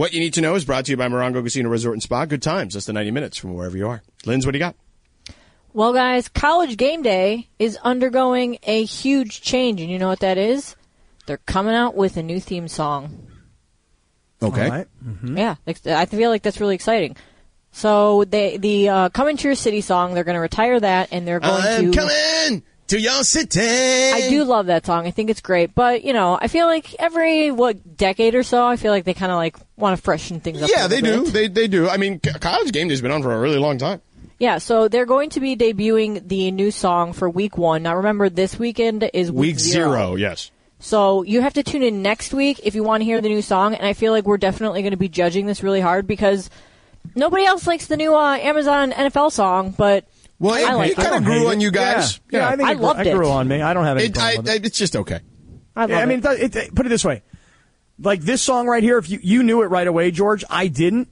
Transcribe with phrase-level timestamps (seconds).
[0.00, 2.24] What you need to know is brought to you by Morongo Casino Resort and Spa.
[2.24, 4.02] Good times, less than 90 minutes from wherever you are.
[4.24, 4.74] Linz, what do you got?
[5.74, 10.38] Well, guys, college game day is undergoing a huge change, and you know what that
[10.38, 10.74] is?
[11.26, 13.26] They're coming out with a new theme song.
[14.42, 14.64] Okay.
[14.64, 14.86] All right.
[15.22, 17.14] Yeah, I feel like that's really exciting.
[17.72, 21.28] So they the uh, "Coming to Your City" song, they're going to retire that, and
[21.28, 21.98] they're going I'm to.
[21.98, 23.60] coming to your city.
[23.60, 25.06] I do love that song.
[25.06, 28.66] I think it's great, but you know, I feel like every what decade or so,
[28.66, 30.68] I feel like they kind of like want to freshen things up.
[30.68, 31.30] a Yeah, they little do.
[31.30, 31.88] They they do.
[31.88, 34.00] I mean, college game day's been on for a really long time.
[34.38, 37.82] Yeah, so they're going to be debuting the new song for week one.
[37.82, 40.50] Now, remember, this weekend is week, Week zero, yes.
[40.78, 43.42] So you have to tune in next week if you want to hear the new
[43.42, 43.74] song.
[43.74, 46.48] And I feel like we're definitely going to be judging this really hard because
[47.14, 50.06] nobody else likes the new uh, Amazon NFL song, but
[50.40, 52.18] Well, I it, like it kind of grew on you guys.
[52.32, 53.60] Yeah, yeah I think I it, grew- loved it grew on me.
[53.62, 54.66] I don't have any It, problem I, with it.
[54.66, 55.20] it's just okay.
[55.76, 56.24] I love Yeah, I mean, it.
[56.26, 57.22] it, it, put it this way:
[58.00, 58.98] like this song right here.
[58.98, 61.08] If you you knew it right away, George, I didn't.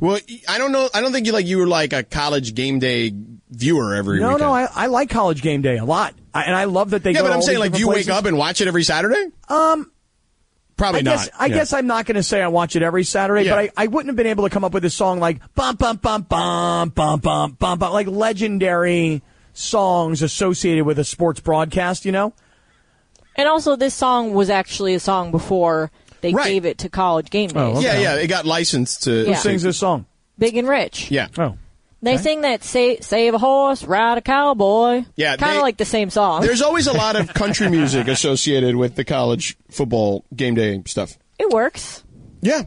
[0.00, 0.88] Well, I don't know.
[0.94, 3.12] I don't think you like you were like a college game day
[3.50, 4.40] viewer every No, weekend.
[4.40, 7.12] no, I, I like College Game Day a lot, I, and I love that they.
[7.12, 8.68] yeah, go but I'm all saying like, do you different wake up and watch it
[8.68, 9.30] every Saturday?
[9.48, 9.90] Um,
[10.76, 11.40] Probably I guess, not.
[11.40, 11.54] I Yeah.
[11.54, 13.52] guess I'm not going to say I watch it every Saturday, Yeah.
[13.54, 15.76] but I, I wouldn't have been able to come up with a song like bum
[15.76, 19.22] bum bum bum bum bum bum bum like legendary
[19.54, 22.04] songs associated with a sports broadcast.
[22.04, 22.34] You know,
[23.36, 26.46] and also, this song was actually a song before they Right.
[26.46, 27.56] gave it to college game days.
[27.56, 27.82] Oh, okay.
[28.02, 28.20] Yeah, yeah.
[28.22, 29.10] It got licensed to.
[29.24, 30.04] Who who sings this song?
[30.38, 31.10] Big and Rich.
[31.10, 31.28] Yeah.
[31.38, 31.56] Oh,
[32.06, 35.04] They sing that say, save a horse, ride a cowboy.
[35.16, 36.42] Yeah, Kind of like the same song.
[36.42, 41.18] There's always a lot of country music associated with the college football game day stuff.
[41.38, 42.02] it works.
[42.40, 42.62] Yeah.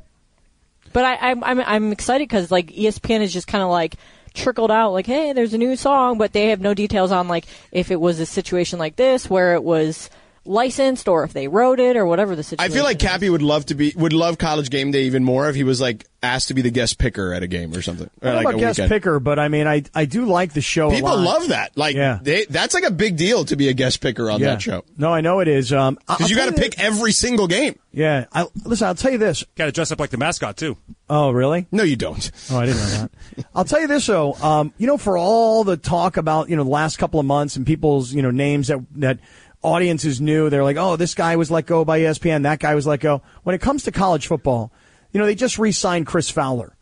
[0.92, 3.96] But I, I'm, I'm, I'm excited because like ESPN is just kind of like
[4.34, 7.46] trickled out like, hey, there's a new song, but they have no details on like
[7.72, 10.10] if it was a situation like this where it was
[10.46, 12.72] licensed or if they wrote it or whatever the situation.
[12.72, 13.10] I feel like is.
[13.10, 15.80] Kappy would love to be would love college game day even more if he was
[15.82, 18.10] like asked to be the guest picker at a game or something.
[18.22, 18.90] I Or don't like about a guest weekend.
[18.92, 20.90] picker, but I mean, I I do like the show.
[20.90, 21.20] a People lot.
[21.24, 21.78] love that.
[21.78, 22.20] Like Yeah.
[22.22, 24.48] they, that's like a big deal to be a guest picker on yeah.
[24.52, 24.84] that show.
[24.98, 25.72] No, I know it is.
[25.72, 27.78] Um, Because you got to that- pick every single game.
[27.92, 28.86] Yeah, I, listen.
[28.88, 29.44] I'll tell you this.
[29.56, 30.78] Got to dress up like the mascot too.
[31.10, 31.66] Oh, really?
[31.72, 32.30] No, you don't.
[32.52, 33.12] Oh, I didn't know that.
[33.56, 34.34] I'll tell you this though.
[34.36, 37.56] Um, you know, for all the talk about you know the last couple of months
[37.56, 39.20] and people's you know names that that
[39.62, 42.88] audiences knew, they're like, oh, this guy was let go by ESPN, that guy was
[42.88, 43.22] let go.
[43.44, 44.72] When it comes to college football,
[45.12, 46.76] you know, they just re-signed Chris Fowler.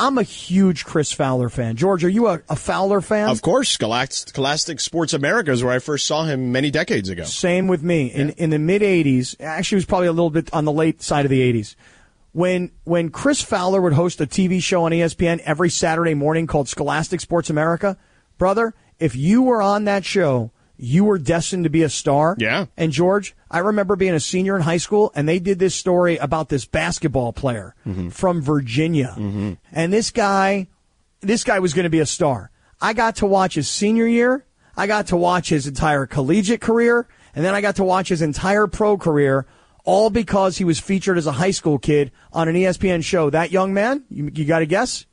[0.00, 1.74] I'm a huge Chris Fowler fan.
[1.74, 3.28] George, are you a, a Fowler fan?
[3.28, 7.24] Of course, Scholastic, Sports America is where I first saw him many decades ago.
[7.24, 8.06] Same with me.
[8.06, 11.02] In in the mid '80s, actually, it was probably a little bit on the late
[11.02, 11.74] side of the '80s.
[12.30, 16.68] When when Chris Fowler would host a TV show on ESPN every Saturday morning called
[16.68, 17.96] Scholastic Sports America,
[18.36, 22.36] brother, if you were on that show, you were destined to be a star.
[22.38, 22.66] Yeah.
[22.76, 26.16] And George, I remember being a senior in high school, and they did this story
[26.16, 28.08] about this basketball player mm-hmm.
[28.08, 29.54] from Virginia, mm-hmm.
[29.72, 30.68] and this guy
[31.20, 32.50] this guy was going to be a star.
[32.80, 34.44] I got to watch his senior year.
[34.76, 37.08] I got to watch his entire collegiate career.
[37.34, 39.46] And then I got to watch his entire pro career,
[39.84, 43.30] all because he was featured as a high school kid on an ESPN show.
[43.30, 45.06] That young man, you, you got to guess?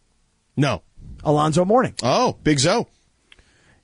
[0.55, 0.83] No.
[1.23, 1.95] Alonzo Mourning.
[2.03, 2.87] Oh, Big Zo,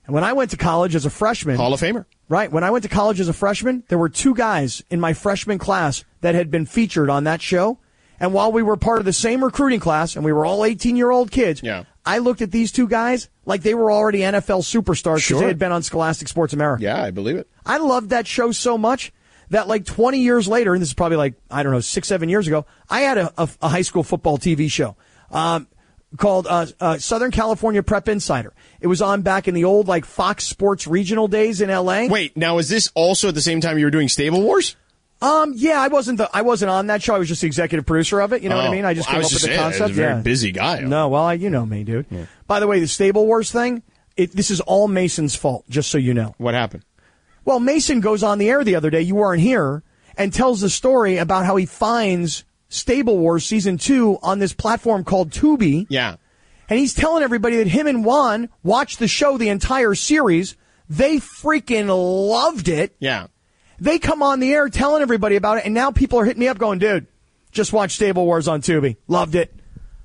[0.04, 2.06] And when I went to college as a freshman, Hall of Famer.
[2.28, 5.12] right, when I went to college as a freshman, there were two guys in my
[5.12, 7.78] freshman class that had been featured on that show.
[8.18, 10.96] And while we were part of the same recruiting class and we were all 18
[10.96, 11.84] year old kids, Yeah.
[12.04, 15.40] I looked at these two guys like they were already NFL superstars because Sure.
[15.40, 16.82] they had been on Scholastic Sports America.
[16.82, 17.48] Yeah, I believe it.
[17.64, 19.12] I loved that show so much
[19.50, 22.28] that like 20 years later, and this is probably like, I don't know, six, seven
[22.28, 24.96] years ago, I had a, a, a high school football TV show.
[25.30, 25.68] Um,
[26.16, 28.52] called uh, uh, Southern California Prep Insider.
[28.80, 32.06] It was on back in the old like Fox Sports regional days in LA.
[32.08, 34.76] Wait, now is this also at the same time you were doing Stable Wars?
[35.20, 37.14] Um, yeah, I wasn't the I wasn't on that show.
[37.14, 38.42] I was just the executive producer of it.
[38.42, 38.84] You know what I Oh, mean?
[38.84, 39.90] I just I came was up with just the saying, I was concept.
[39.92, 40.20] a very yeah.
[40.22, 40.80] busy guy.
[40.80, 42.06] No, well, I, you know me, dude.
[42.48, 43.82] By the way, the Stable Wars thing.
[44.16, 46.34] It, this is all Mason's fault, just so you know.
[46.38, 46.84] What happened?
[47.44, 49.00] Well, Mason goes on the air the other day.
[49.00, 49.82] You weren't here,
[50.18, 55.04] and tells the story about how he finds Stable Wars season two on this platform
[55.04, 55.86] called Tubi.
[55.90, 56.16] Yeah.
[56.68, 60.56] And he's telling everybody that him and Juan watched the show the entire series.
[60.88, 62.96] They freaking loved it.
[62.98, 63.26] Yeah.
[63.78, 66.48] They come on the air telling everybody about it, and now people are hitting me
[66.48, 67.08] up going, dude,
[67.50, 68.96] just watch Stable Wars on Tubi.
[69.06, 69.52] Loved it.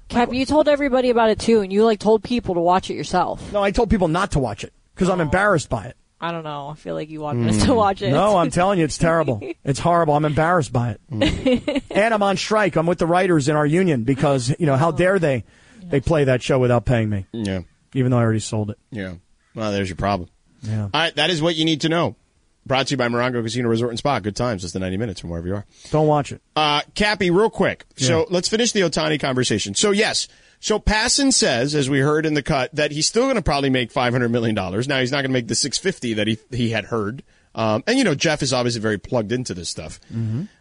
[0.09, 2.95] Cap, you told everybody about it too, and you like told people to watch it
[2.95, 3.53] yourself.
[3.53, 5.24] No, I told people not to watch it because I'm oh.
[5.24, 5.97] embarrassed by it.
[6.19, 6.69] I don't know.
[6.69, 8.07] I feel like you wanted us to watch it.
[8.09, 8.15] Hmm.
[8.15, 9.39] No, I'm telling you, it's terrible.
[9.63, 10.15] It's horrible.
[10.15, 11.83] I'm embarrassed by it.
[11.91, 12.75] and I'm on strike.
[12.75, 15.43] I'm with the writers in our union because, you know, how dare they
[15.83, 17.61] they play that show without paying me, Yeah.
[17.93, 18.77] even though I already sold it.
[18.91, 19.13] Yeah.
[19.55, 20.29] Well, there's your problem.
[20.63, 20.83] Yeah.
[20.83, 22.15] All right, that is what you need to know.
[22.65, 24.19] Brought to you by Morongo Casino Resort and Spa.
[24.19, 25.65] Good times, just the 90 minutes from wherever you are.
[25.91, 26.41] Don't watch it.
[26.55, 27.85] Uh, Kappy, real quick.
[27.95, 29.73] So let's finish the Otani conversation.
[29.75, 30.27] So yes,
[30.59, 33.69] so Passan says, as we heard in the cut, that he's still going to probably
[33.69, 34.56] make $500 million.
[34.56, 37.24] Now he's not going to make the 650 that he, he had heard.
[37.54, 40.00] Um, and you know, Jeff is obviously very plugged into this stuff.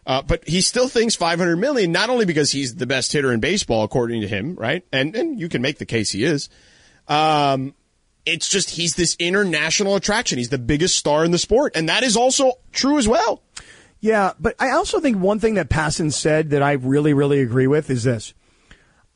[0.05, 3.39] Uh, but he still thinks 500 million, not only because he's the best hitter in
[3.39, 4.83] baseball, according to him, right?
[4.91, 6.49] And, and you can make the case he is.
[7.07, 7.75] Um,
[8.25, 10.37] it's just he's this international attraction.
[10.37, 11.73] He's the biggest star in the sport.
[11.75, 13.41] And that is also true as well.
[13.99, 17.67] Yeah, but I also think one thing that Passan said that I really, really agree
[17.67, 18.33] with is this.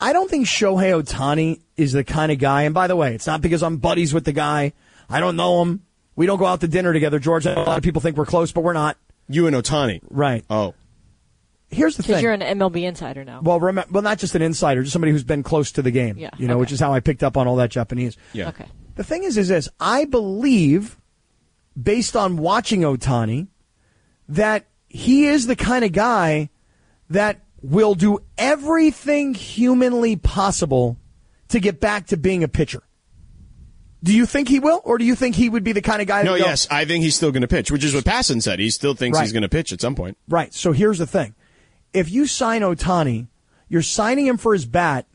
[0.01, 3.27] I don't think Shohei Otani is the kind of guy, and by the way, it's
[3.27, 4.73] not because I'm buddies with the guy.
[5.09, 5.83] I don't know him.
[6.15, 7.45] We don't go out to dinner together, George.
[7.45, 8.97] A lot of people think we're close, but we're not.
[9.29, 10.01] You and Otani.
[10.09, 10.43] Right.
[10.49, 10.73] Oh.
[11.69, 12.07] Here's the thing.
[12.15, 12.23] Because thing.
[12.23, 13.39] you're an MLB insider now.
[13.41, 16.17] well, rem- well, not just an insider, just somebody who's been close to the game.
[16.17, 16.59] Yeah, You know, okay.
[16.59, 18.17] which is how I picked up on all that Japanese.
[18.33, 18.49] Yeah.
[18.49, 18.65] Okay.
[18.95, 20.97] The thing is, is this: I believe,
[21.81, 23.47] based on watching Otani,
[24.27, 26.49] that he is the kind of guy
[27.09, 30.97] that will do everything humanly possible
[31.49, 32.83] to get back to being a pitcher.
[34.03, 36.07] Do you think he will, or do you think he would be the kind of
[36.07, 36.23] guy?
[36.23, 38.57] No, yes, I think he's still going to pitch, which is what Passan said.
[38.57, 40.17] He still thinks he's going to pitch at some point.
[40.27, 40.51] Right.
[40.53, 41.35] So here's the thing:
[41.93, 43.27] if you sign Otani,
[43.69, 45.05] you're signing him for his bat,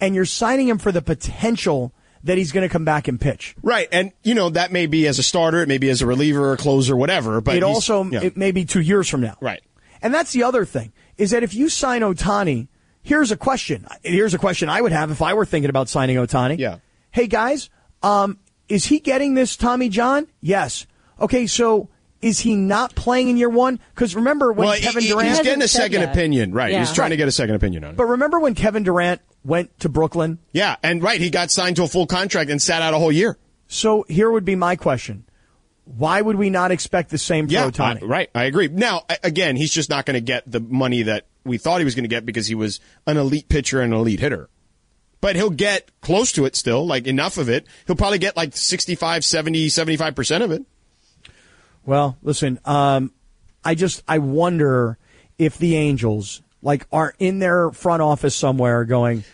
[0.00, 1.94] and you're signing him for the potential
[2.24, 3.54] that he's going to come back and pitch.
[3.62, 6.06] Right, and you know that may be as a starter, it may be as a
[6.06, 7.40] reliever, or closer, whatever.
[7.40, 8.22] But it also yeah.
[8.24, 9.36] it may be two years from now.
[9.40, 9.62] Right.
[10.02, 12.68] And that's the other thing is that if you sign Otani,
[13.02, 13.86] here's a question.
[14.02, 16.58] Here's a question I would have if I were thinking about signing Otani.
[16.58, 16.78] Yeah.
[17.10, 17.70] Hey guys,
[18.02, 20.26] um, is he getting this Tommy John?
[20.40, 20.86] Yes.
[21.20, 21.88] Okay, so
[22.20, 23.78] is he not playing in year one?
[23.94, 25.28] Because remember when well, Kevin he- Durant.
[25.28, 26.10] he's getting a second that.
[26.12, 26.72] opinion, right?
[26.72, 26.80] Yeah.
[26.80, 27.96] He's trying to get a second opinion on it.
[27.96, 30.38] but remember when Kevin Durant went to Brooklyn?
[30.52, 33.12] yeah, and right, he got signed to a full contract and sat out a whole
[33.12, 33.38] year.
[33.68, 35.24] So here would be my question:
[35.86, 37.70] Why would we not expect the same Yeah?
[37.78, 38.30] I- right.
[38.34, 38.68] I agree.
[38.68, 41.94] Now, again, he's just not going to get the money that we thought he was
[41.94, 44.50] going to get because he was an elite pitcher and an elite hitter.
[45.20, 47.66] But he'll get close to it still, like enough of it.
[47.86, 50.62] He'll probably get like 65, 70, 75% of it.
[51.84, 53.12] Well, listen, um,
[53.64, 54.98] I just I wonder
[55.38, 59.24] if the Angels like are in their front office somewhere going,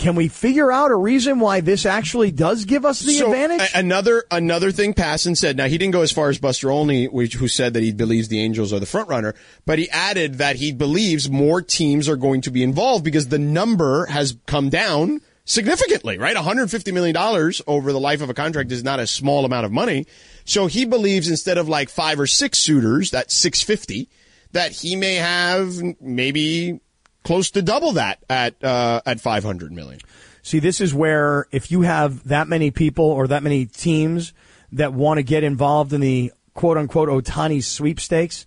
[0.00, 3.60] can we figure out a reason why this actually does give us the So, advantage?
[3.72, 5.56] a- another another thing Passan said.
[5.56, 8.26] Now he didn't go as far as Buster Olney, which, who said that he believes
[8.28, 9.34] the Angels are the front runner,
[9.66, 13.38] but he added that he believes more teams are going to be involved because the
[13.38, 16.16] number has come down significantly.
[16.18, 19.66] Right, 150 million dollars over the life of a contract is not a small amount
[19.66, 20.06] of money.
[20.44, 24.08] So he believes instead of like five or six suitors, that's 650,
[24.52, 26.80] that he may have maybe
[27.24, 30.00] close to double that at uh, at 500 million.
[30.42, 34.32] See, this is where if you have that many people or that many teams
[34.72, 38.46] that want to get involved in the quote unquote Otani sweepstakes,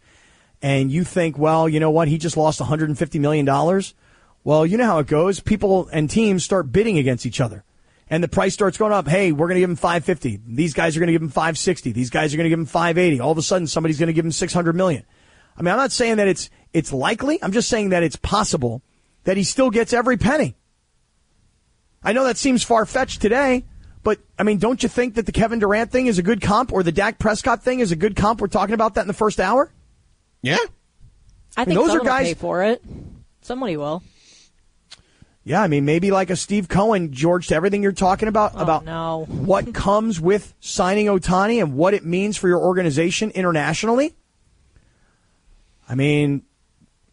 [0.61, 3.93] and you think, well, you know what, he just lost 150 million dollars.
[4.43, 5.39] Well, you know how it goes.
[5.39, 7.63] People and teams start bidding against each other.
[8.09, 9.07] And the price starts going up.
[9.07, 10.41] Hey, we're going to give him 550.
[10.45, 11.93] These guys are going to give him 560.
[11.93, 13.21] These guys are going to give him 580.
[13.21, 15.05] All of a sudden, somebody's going to give him 600 million.
[15.57, 17.41] I mean, I'm not saying that it's, it's likely.
[17.43, 18.81] I'm just saying that it's possible
[19.23, 20.55] that he still gets every penny.
[22.03, 23.63] I know that seems far fetched today,
[24.03, 26.73] but I mean, don't you think that the Kevin Durant thing is a good comp
[26.73, 28.41] or the Dak Prescott thing is a good comp?
[28.41, 29.71] We're talking about that in the first hour.
[30.41, 30.57] Yeah.
[31.55, 32.83] I think those are guys- pay for it.
[33.41, 34.03] Somebody will.
[35.45, 38.61] Yeah, I mean, maybe like a Steve Cohen, George, to everything you're talking about, Oh,
[38.61, 39.25] about no.
[39.27, 44.15] what comes with signing Otani and what it means for your organization internationally.
[45.89, 46.43] I mean,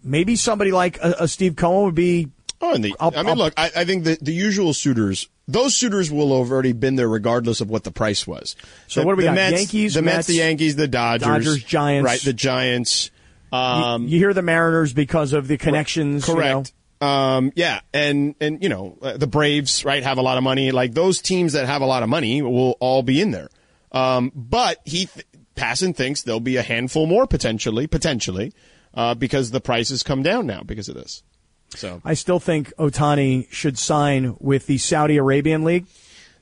[0.03, 2.29] maybe somebody like a, a Steve Cohen would be.
[2.61, 5.29] Oh, and the, I'll- I mean, I'll- look, I, I think the, the usual suitors,
[5.49, 8.55] those suitors will have already been there regardless of what the price was.
[8.87, 9.35] So The- what do we the got?
[9.35, 12.07] Mets, Yankees, the Mets, Mets, the Yankees, the Dodgers, Dodgers, Giants.
[12.07, 12.21] right?
[12.21, 13.11] The Giants.
[13.53, 16.29] Um, you hear the Mariners because of the connections.
[16.29, 16.41] you know.
[16.41, 16.73] correct.
[17.03, 20.71] Um, yeah, and and you know uh, the Braves, right, have a lot of money.
[20.71, 23.49] Like those teams that have a lot of money will all be in there.
[23.91, 28.53] Um, but he th- Passan thinks there'll be a handful more potentially, potentially,
[28.95, 31.23] uh, because the prices come down now because of this.
[31.75, 35.87] So I still think Otani should sign with the Saudi Arabian League.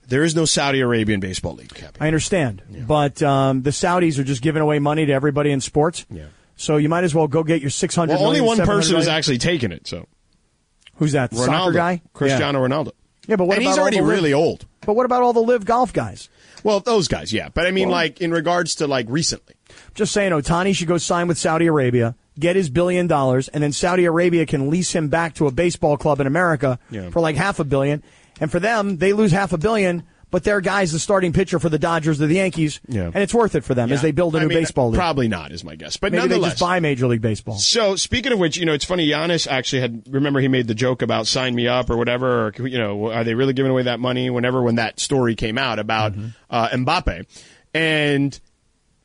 [0.09, 1.71] there is no Saudi Arabian baseball league.
[2.00, 6.07] I understand, but um, the Saudis are just giving away money to everybody in sports.
[6.11, 6.27] Yeah.
[6.57, 8.15] So you might as well go get your six hundred.
[8.15, 9.87] Well, only one person is actually taking it.
[9.87, 10.07] So
[10.97, 11.31] who's that?
[11.33, 12.69] Ronaldo, Soccer guy, Cristiano Yeah.
[12.69, 12.93] Ronaldo.
[13.27, 14.65] Yeah, but what and about he's already live- really old.
[14.87, 16.31] But what about all the live golf guys?
[16.65, 17.49] Well, those guys, yeah.
[17.53, 19.55] But I mean, like in regards to like recently.
[19.95, 23.73] Just saying, Otani should go sign with Saudi Arabia, get his billion dollars, and then
[23.73, 27.11] Saudi Arabia can lease him back to a baseball club in America Yeah.
[27.11, 28.03] for like half a billion.
[28.41, 31.69] And for them, they lose half a billion, but their guy's the starting pitcher for
[31.69, 33.05] the Dodgers or the Yankees, Yeah.
[33.07, 34.99] and it's worth it for them as they build a new mean, baseball league.
[34.99, 35.97] Probably not, is my guess.
[35.97, 37.57] But Maybe they nonetheless, just buy Major League Baseball.
[37.57, 39.09] So speaking of which, you know, it's funny.
[39.09, 42.49] Giannis actually had remember he made the joke about sign me up or whatever.
[42.59, 44.29] Or you know, are they really giving away that money?
[44.31, 46.15] Whenever when that story came out about
[46.51, 47.27] uh, Mbappe
[47.75, 48.39] and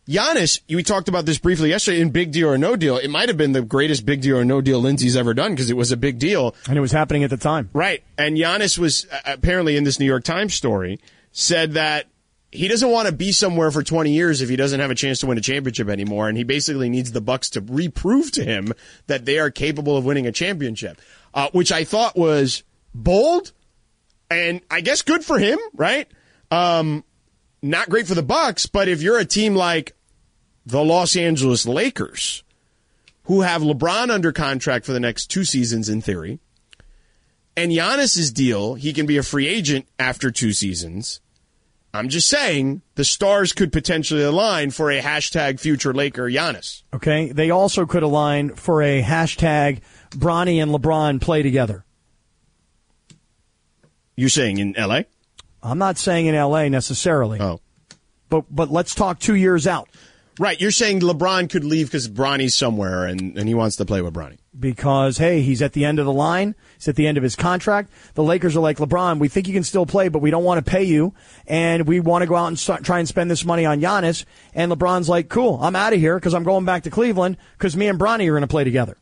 [0.08, 2.98] Giannis, we talked about this briefly yesterday in Big Deal or No Deal.
[2.98, 5.70] It might have been the greatest Big Deal or No Deal Lindsay's ever done because
[5.70, 6.56] it was a big deal.
[6.68, 7.70] And it was happening at the time.
[7.72, 8.04] Right.
[8.18, 11.00] And Giannis was uh, apparently in this New York Times story
[11.34, 12.08] said that
[12.52, 15.20] he doesn't want to be somewhere for 20 years if he doesn't have a chance
[15.20, 18.72] to win a championship anymore and he basically needs the Bucks to reprove to him
[19.08, 21.02] that they are capable of winning a championship.
[21.34, 22.62] Uh, which I thought was
[22.94, 23.52] bold
[24.30, 26.08] and I guess good for him, right?
[26.52, 27.04] Um,
[27.64, 29.96] not great for the Bucks, but if you're a team like
[30.64, 32.44] the Los Angeles Lakers
[33.24, 36.40] who have LeBron under contract for the next two seasons in theory,
[37.56, 41.20] and Giannis's deal, he can be a free agent after two seasons.
[41.96, 46.82] I'm just saying the stars could potentially align for a hashtag future Laker Giannis.
[46.92, 47.32] Okay.
[47.32, 51.86] They also could align for a hashtag Bronny and LeBron play together.
[54.16, 55.02] You're saying in LA?
[55.62, 57.62] I'm not saying in LA necessarily, Oh.
[58.30, 59.88] but but let's talk two years out
[60.40, 60.60] Right.
[60.60, 64.14] You're saying LeBron could leave because Bronny's somewhere and, and he wants to play with
[64.14, 64.38] Bronny.
[64.60, 66.56] because hey, he's at the end of the line.
[66.76, 67.92] He's at the end of his contract.
[68.16, 69.20] The Lakers are like LeBron.
[69.20, 71.14] We think you can still play, but we don't want to pay you,
[71.48, 74.26] and we want to go out and start, try and spend this money on Giannis.
[74.56, 77.78] And LeBron's like, cool, I'm out of here because I'm going back to Cleveland because
[77.78, 78.98] me and Bronny are going to play together.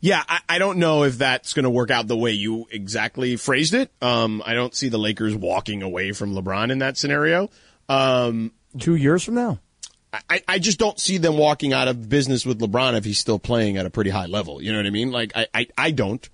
[0.00, 3.36] Yeah, I, I don't know if that's going to work out the way you exactly
[3.36, 3.90] phrased it.
[4.02, 7.48] Um, I don't see the Lakers walking away from LeBron in that scenario.
[7.88, 9.60] Um, Two years from now.
[10.28, 13.38] I, I just don't see them walking out of business with LeBron if he's still
[13.38, 14.62] playing at a pretty high level.
[14.62, 15.10] You know what I mean?
[15.10, 16.28] Like I, I, I don't.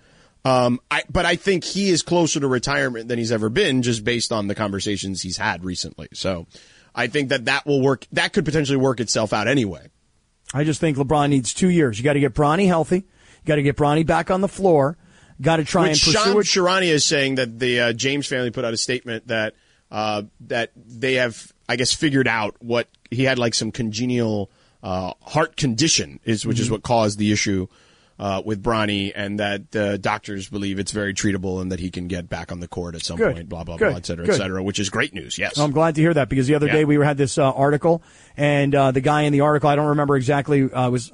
[0.45, 4.05] Um, I, but I think he is closer to retirement than he's ever been just
[4.05, 6.09] based on the conversations he's had recently.
[6.15, 6.47] So
[6.95, 8.07] I think that that will work.
[8.13, 9.89] That could potentially work itself out anyway.
[10.53, 11.99] I just think LeBron needs two years.
[11.99, 12.97] You got to get Bronny healthy.
[12.97, 14.97] You got to get Bronny back on the floor.
[15.41, 16.89] Got to try Which and pursue Sean it.
[16.89, 19.55] Is saying that the uh, James family put out a statement that
[19.91, 24.50] uh, that they have, I guess, figured out what he had like some congenial
[24.83, 26.62] uh, heart condition is, which Mm-hmm.
[26.62, 27.67] is what caused the issue
[28.19, 32.07] uh, with Bronny, and that uh, doctors believe it's very treatable and that he can
[32.07, 33.35] get back on the court at some Good.
[33.35, 33.49] point.
[33.49, 33.88] Blah blah Good.
[33.88, 34.35] blah, et cetera, Good.
[34.35, 34.62] et cetera.
[34.62, 35.38] Which is great news.
[35.38, 35.57] Yes.
[35.59, 36.73] I'm glad to hear that because the other Yeah.
[36.75, 38.02] day we had this uh, article,
[38.37, 41.11] and uh, the guy in the article, I don't remember exactly, uh, was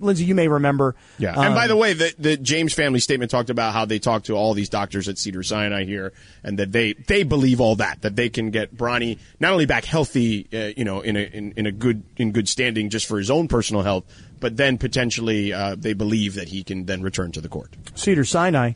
[0.00, 0.24] Lindsay.
[0.24, 0.94] You may remember.
[1.18, 1.36] Yeah.
[1.36, 4.26] uh, and by the way, the, the James family statement talked about how they talked
[4.26, 8.02] to all these doctors at Cedar Sinai here, and that they they believe all that
[8.02, 11.52] that they can get Bronny not only back healthy, uh, you know, in a in,
[11.56, 14.04] in a good in good standing just for his own personal health,
[14.40, 17.74] but then potentially uh, they believe that he can then return to the court.
[17.94, 18.72] Cedar Sinai.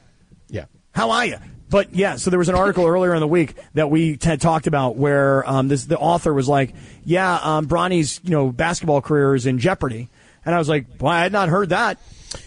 [0.49, 0.67] Yeah.
[0.93, 1.37] How are you?
[1.71, 4.67] But yeah, so there was an article earlier in the week that we had talked
[4.67, 9.35] about where um, this the author was like, "Yeah, um, Bronny's you know basketball career
[9.35, 10.09] is in jeopardy,"
[10.45, 11.99] and I was like, "Why "Well, I had not heard that."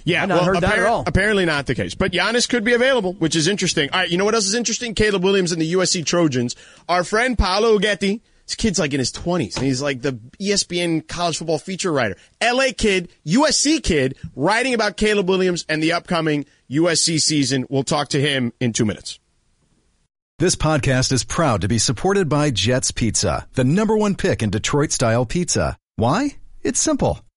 [0.06, 1.04] Yeah, I'd not well, heard that at all.
[1.06, 1.94] apparently not the case.
[1.96, 3.90] But Giannis could be available, which is interesting.
[3.92, 4.96] All right, you know what else is interesting?
[4.96, 6.56] Caleb Williams and the USC Trojans.
[6.88, 11.08] Our friend Paolo Uggetti, this kid's like in his 20s, and he's like the ESPN
[11.08, 12.16] college football feature writer.
[12.42, 17.66] LA kid, USC kid, writing about Caleb Williams and the upcoming USC season.
[17.70, 19.20] We'll talk to him in two minutes.
[20.40, 24.50] This podcast is proud to be supported by Jets Pizza, the number one pick in
[24.50, 25.78] Detroit style pizza.
[25.96, 26.36] Why?
[26.64, 27.23] It's simple.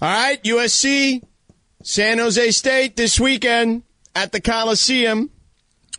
[0.00, 1.22] All right, USC,
[1.82, 3.82] San Jose State this weekend
[4.14, 5.30] at the Coliseum.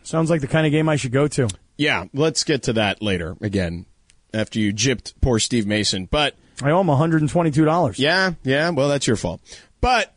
[0.03, 1.47] Sounds like the kind of game I should go to.
[1.77, 3.87] Yeah, let's get to that later again
[4.35, 6.05] after you gypped poor Steve Mason.
[6.05, 7.97] But I owe him $122.
[7.97, 9.41] yeah, yeah, well, that's your fault.
[9.81, 10.13] But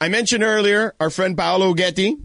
[0.00, 2.20] I mentioned earlier our friend Paolo Uggetti,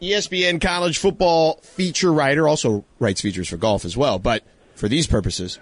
[0.00, 4.42] ESPN college football feature writer, also writes features for golf as well, but
[4.74, 5.58] for these purposes,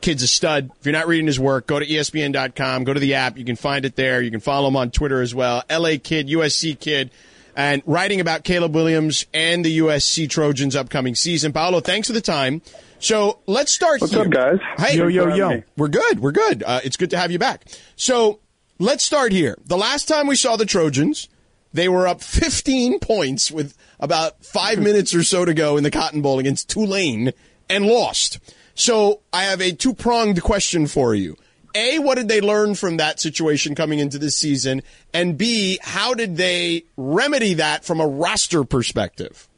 [0.00, 0.70] kid's a stud.
[0.80, 3.38] If you're not reading his work, go to ESPN.com, go to the app.
[3.38, 4.20] You can find it there.
[4.22, 5.62] You can follow him on Twitter as well.
[5.70, 7.10] LA kid, USC kid,
[7.56, 11.52] and writing about Caleb Williams and the USC Trojans upcoming season.
[11.52, 12.62] Paolo, thanks for the time.
[12.98, 14.22] So let's start What's here.
[14.22, 14.58] up, guys?
[14.78, 15.48] Hey, Yo, yo, yo.
[15.50, 15.62] me.
[15.76, 16.20] we're good.
[16.20, 16.62] We're good.
[16.64, 17.64] Uh, it's good to have you back.
[17.96, 18.38] So
[18.78, 19.58] let's start here.
[19.66, 21.28] The last time we saw the Trojans,
[21.72, 25.90] they were up 15 points with about five minutes or so to go in the
[25.90, 27.32] Cotton Bowl against Tulane
[27.68, 28.38] and lost.
[28.74, 31.36] So I have a two pronged question for you.
[31.74, 34.82] A, what did they learn from that situation coming into this season?
[35.14, 39.48] And B, how did they remedy that from a roster perspective?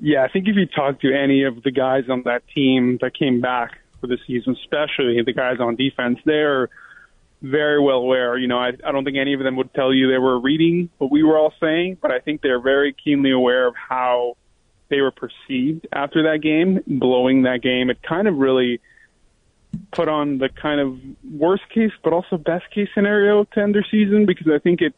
[0.00, 3.16] Yeah, I think if you talk to any of the guys on that team that
[3.16, 6.68] came back for the season, especially the guys on defense, they're
[7.42, 8.36] very well aware.
[8.36, 10.90] You know, I, I don't think any of them would tell you they were reading
[10.98, 14.36] what we were all saying, but I think they're very keenly aware of how
[14.88, 17.90] they were perceived after that game, blowing that game.
[17.90, 18.80] It kind of really
[19.92, 20.98] put on the kind of
[21.38, 24.94] worst case, but also best case scenario to end their season because I think it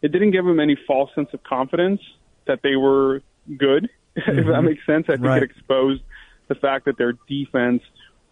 [0.00, 2.00] it didn't give them any false sense of confidence
[2.46, 3.22] that they were
[3.56, 4.66] good, if that mm-hmm.
[4.66, 5.06] makes sense.
[5.08, 5.42] I think Right.
[5.42, 6.02] it exposed
[6.48, 7.82] the fact that their defense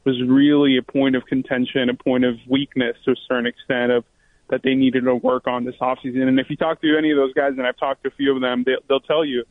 [0.04, 4.04] was really a point of contention, a point of weakness to a certain extent of
[4.48, 6.26] that they needed to work on this offseason.
[6.26, 8.34] And if you talk to any of those guys, and I've talked to a few
[8.34, 9.44] of them, they, they'll tell you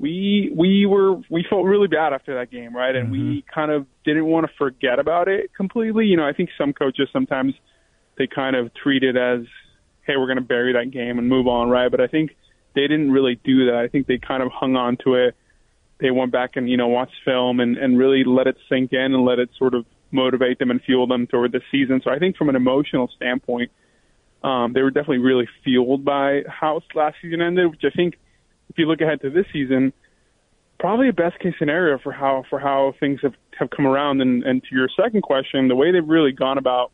[0.00, 2.96] we we were we felt really bad after that game, right?
[2.96, 6.06] And we kind of didn't want to forget about it completely.
[6.06, 7.52] You know, I think some coaches sometimes
[8.16, 9.40] they kind of treat it as,
[10.06, 11.90] hey, we're going to bury that game and move on, right?
[11.90, 12.30] But I think
[12.74, 13.76] they didn't really do that.
[13.76, 15.36] I think they kind of hung on to it.
[16.00, 19.12] They went back and you know watched film and and really let it sink in
[19.14, 22.00] and let it sort of motivate them and fuel them toward the season.
[22.02, 23.70] So I think from an emotional standpoint,
[24.42, 28.14] um, they were definitely really fueled by how last season ended, which I think
[28.70, 29.92] if you look ahead to this season,
[30.78, 34.22] probably a best case scenario for how for how things have have come around.
[34.22, 36.92] And and to your second question, the way they've really gone about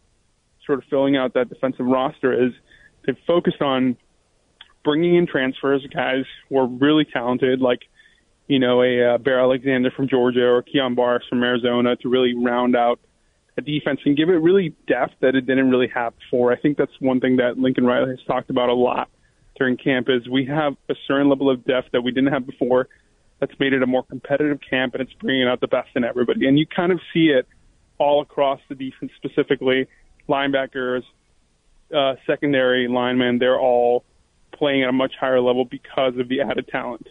[0.64, 2.52] sort of filling out that defensive roster is
[3.06, 3.97] they've focused on
[4.85, 7.80] bringing in transfers, guys who are really talented, like
[8.49, 12.35] you know a uh, Bear Alexander from Georgia or Kyon Barrs from Arizona, to really
[12.35, 12.98] round out
[13.59, 16.53] a defense and give it really depth that it didn't really have before.
[16.53, 19.09] I think that's one thing that Lincoln Riley has talked about a lot
[19.57, 22.88] during camp is we have a certain level of depth that we didn't have before.
[23.40, 26.47] That's made it a more competitive camp, and it's bringing out the best in everybody.
[26.47, 27.47] And you kind of see it
[27.99, 29.88] all across the defense, specifically
[30.29, 31.03] linebackers,
[31.95, 33.38] uh, secondary linemen.
[33.38, 34.05] They're all
[34.53, 37.09] playing at a much higher level because of the added talent.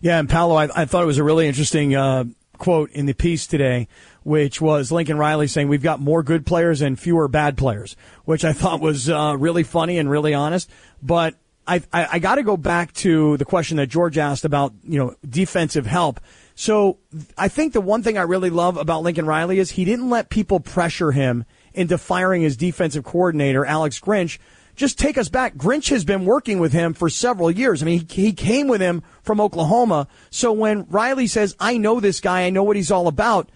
[0.00, 2.24] Yeah, and Paolo, I, I thought it was a really interesting uh,
[2.58, 3.88] quote in the piece today,
[4.24, 8.44] which was Lincoln Riley saying we've got more good players and fewer bad players, which
[8.44, 10.70] I thought was uh, really funny and really honest.
[11.02, 11.34] But
[11.66, 14.98] I, I, I got to go back to the question that George asked about you
[14.98, 16.20] know defensive help.
[16.54, 16.98] So
[17.36, 20.30] I think the one thing I really love about Lincoln Riley is he didn't let
[20.30, 24.38] people pressure him into firing his defensive coordinator, Alex Grinch.
[24.74, 25.54] Just take us back.
[25.54, 27.82] Grinch has been working with him for several years.
[27.82, 30.06] I mean, he, he came with him from Oklahoma.
[30.30, 33.50] So when Riley says, I know this guy, I know what he's all about,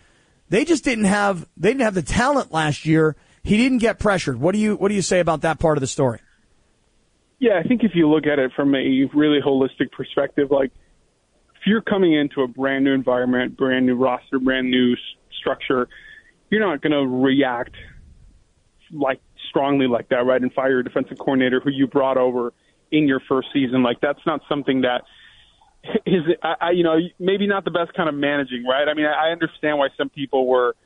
[0.48, 3.16] they just didn't have, they didn't have the talent last year.
[3.42, 4.40] He didn't get pressured.
[4.40, 6.20] What do you, what do you say about that part of the story?
[7.40, 10.70] Yeah, I think if you look at it from a really holistic perspective, like
[11.56, 14.98] if you're coming into a brand new environment, brand new roster, brand new s-
[15.38, 15.88] structure,
[16.50, 17.74] you're not going to react
[18.92, 20.40] like strongly like that, right?
[20.40, 22.52] And fire your defensive coordinator who you brought over
[22.92, 23.82] in your first season.
[23.82, 25.02] Like that's not something that
[26.06, 28.86] is, I, I you know, maybe not the best kind of managing, right?
[28.86, 30.76] I mean, I, I understand why some people were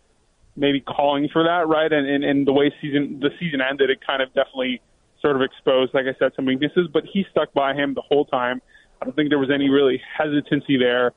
[0.57, 1.93] maybe calling for that, right?
[1.93, 4.81] And, and and the way season the season ended, it kind of definitely
[5.25, 6.89] sort of exposed, like I said, some weaknesses.
[6.93, 8.61] But he stuck by him the whole time.
[9.01, 11.13] I don't think there was any really hesitancy there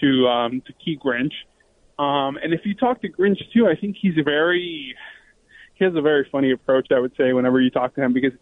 [0.00, 1.32] to um, to keep Grinch.
[1.98, 4.94] Um, and if you talk to Grinch too, I think he's very
[5.74, 6.88] he has a very funny approach.
[6.94, 8.32] I would say whenever you talk to him because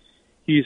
[0.44, 0.64] he's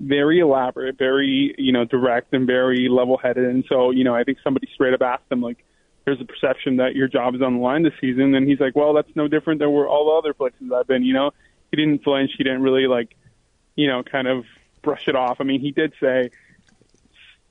[0.00, 3.44] very elaborate, very you know direct, and very level-headed.
[3.44, 5.64] And so you know, I think somebody straight up asked him like,
[6.04, 8.74] "There's a perception that your job is on the line this season," and he's like,
[8.74, 11.30] "Well, that's no different than where all the other places I've been." You know,
[11.70, 12.32] he didn't flinch.
[12.36, 13.14] He didn't really like,
[13.74, 14.44] you know, kind of
[14.82, 15.38] brush it off.
[15.40, 16.30] I mean, he did say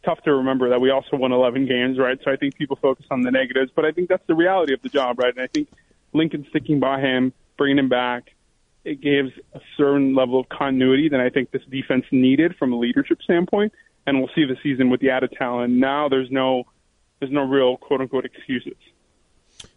[0.04, 2.18] tough to remember that we also won 11 games, right?
[2.24, 4.82] So I think people focus on the negatives, but I think that's the reality of
[4.82, 5.34] the job, right?
[5.34, 5.70] And I think
[6.14, 8.32] Lincoln sticking by him, bringing him back,
[8.84, 12.78] it gives a certain level of continuity that I think this defense needed from a
[12.78, 13.74] leadership standpoint.
[14.08, 15.74] And we'll see the season with the added talent.
[15.74, 16.64] Now there's no
[17.20, 18.74] there's no real quote unquote excuses.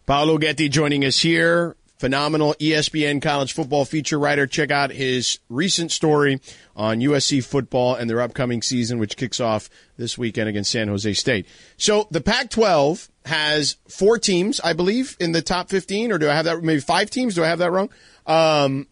[0.07, 4.47] Paolo Uggetti joining us here, phenomenal ESPN college football feature writer.
[4.47, 6.39] Check out his recent story
[6.75, 11.13] on USC football and their upcoming season, which kicks off this weekend against San Jose
[11.13, 11.47] State.
[11.77, 16.29] So the Pac 12 has four teams, I believe, in the top 15, or do
[16.29, 16.61] I have that?
[16.61, 17.35] Maybe five teams?
[17.35, 17.89] Do I have that wrong?
[18.25, 18.87] Um,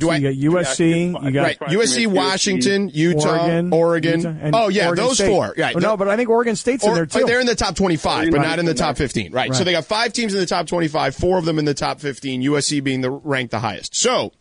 [0.00, 0.16] do So I?
[0.16, 3.72] you got USC, you got right, USC, Washington, Utah, Oregon.
[3.72, 5.28] Oregon, Utah, and oh yeah, Oregon those State.
[5.28, 5.54] four.
[5.56, 5.76] Right.
[5.76, 7.24] Oh, no, but I think Oregon State's in there too.
[7.24, 9.32] They're in the top 25, but not in the top 15.
[9.32, 9.54] Right.
[9.54, 12.00] So they got five teams in the top 25, four of them in the top
[12.00, 13.94] 15, USC being the ranked the highest.
[13.94, 14.32] So,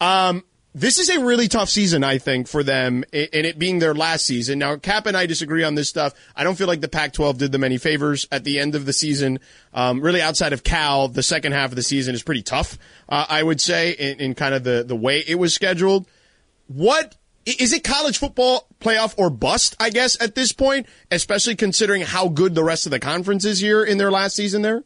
[0.00, 3.94] um, this is a really tough season, I think, for them, and it being their
[3.94, 4.58] last season.
[4.58, 6.14] Now, Cap and I disagree on this stuff.
[6.34, 8.92] I don't feel like the Pac-12 did them any favors at the end of the
[8.92, 9.38] season.
[9.72, 12.76] Um, really, outside of Cal, the second half of the season is pretty tough.
[13.08, 16.08] Uh, I would say in, in kind of the the way it was scheduled.
[16.66, 22.02] What is it college football playoff or bust, I guess, at this point, especially considering
[22.02, 24.82] how good the rest of the conference is here in their last season there?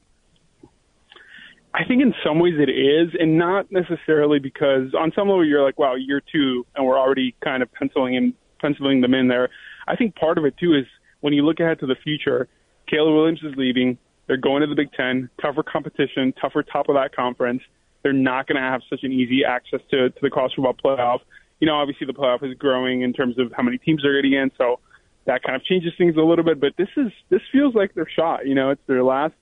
[1.78, 5.62] I think in some ways it is, and not necessarily because on some level you're
[5.62, 9.48] like, wow, year two, and we're already kind of penciling in, penciling them in there.
[9.86, 10.86] I think part of it too is
[11.20, 12.48] when you look ahead to the future,
[12.88, 13.96] Caleb Williams is leaving.
[14.26, 17.62] They're going to the Big Ten, tougher competition, tougher top of that conference.
[18.02, 21.20] They're not going to have such an easy access to, to the college football playoff.
[21.60, 24.32] You know, obviously the playoff is growing in terms of how many teams they're getting
[24.36, 24.80] in, so
[25.26, 26.60] that kind of changes things a little bit.
[26.60, 28.46] But this is this feels like their shot.
[28.46, 29.34] You know, it's their last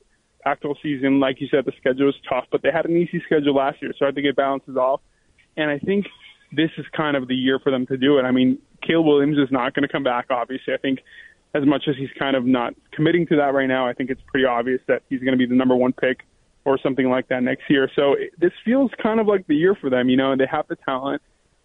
[0.46, 1.18] Pac-12 season.
[1.18, 3.92] Like you said, the schedule is tough, but they had an easy schedule last year,
[3.98, 5.00] so I think it balances off.
[5.56, 6.06] And I think
[6.52, 8.22] this is kind of the year for them to do it.
[8.22, 10.26] I mean, Caleb Williams is not going to come back.
[10.30, 11.00] Obviously, I think
[11.52, 14.20] as much as he's kind of not committing to that right now, I think it's
[14.28, 16.20] pretty obvious that he's going to be the number one pick
[16.64, 17.90] or something like that next year.
[17.96, 20.08] So this feels kind of like the year for them.
[20.08, 21.22] You know, they have the talent,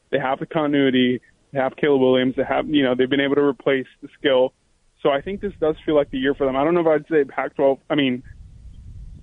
[0.09, 3.35] they have the continuity, they have Caleb Williams, they have you know they've been able
[3.35, 4.53] to replace the skill.
[5.03, 6.55] So I think this does feel like the year for them.
[6.55, 7.79] I don't know if I'd say Pac-12.
[7.89, 8.23] I mean,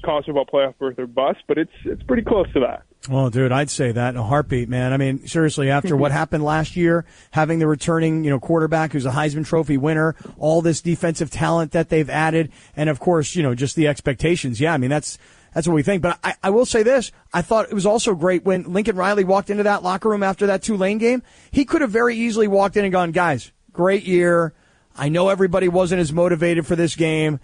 [0.03, 2.83] college football playoff berth or bust, but it's it's pretty close to that.
[3.09, 4.93] Well, dude, I'd say that in a heartbeat, man.
[4.93, 9.07] I mean, seriously, after what happened last year, having the returning, you know, quarterback who's
[9.07, 13.43] a Heisman Trophy winner, all this defensive talent that they've added, and of course, you
[13.43, 14.61] know, just the expectations.
[14.61, 15.19] Yeah, I mean, that's
[15.55, 16.03] that's what we think.
[16.03, 19.25] But I, I will say this: I thought it was also great when Lincoln Riley
[19.25, 21.23] walked into that locker room after that Tulane game.
[21.51, 24.55] He could have very easily walked in and gone, "Guys, great year.
[24.97, 27.41] I know everybody wasn't as motivated for this game."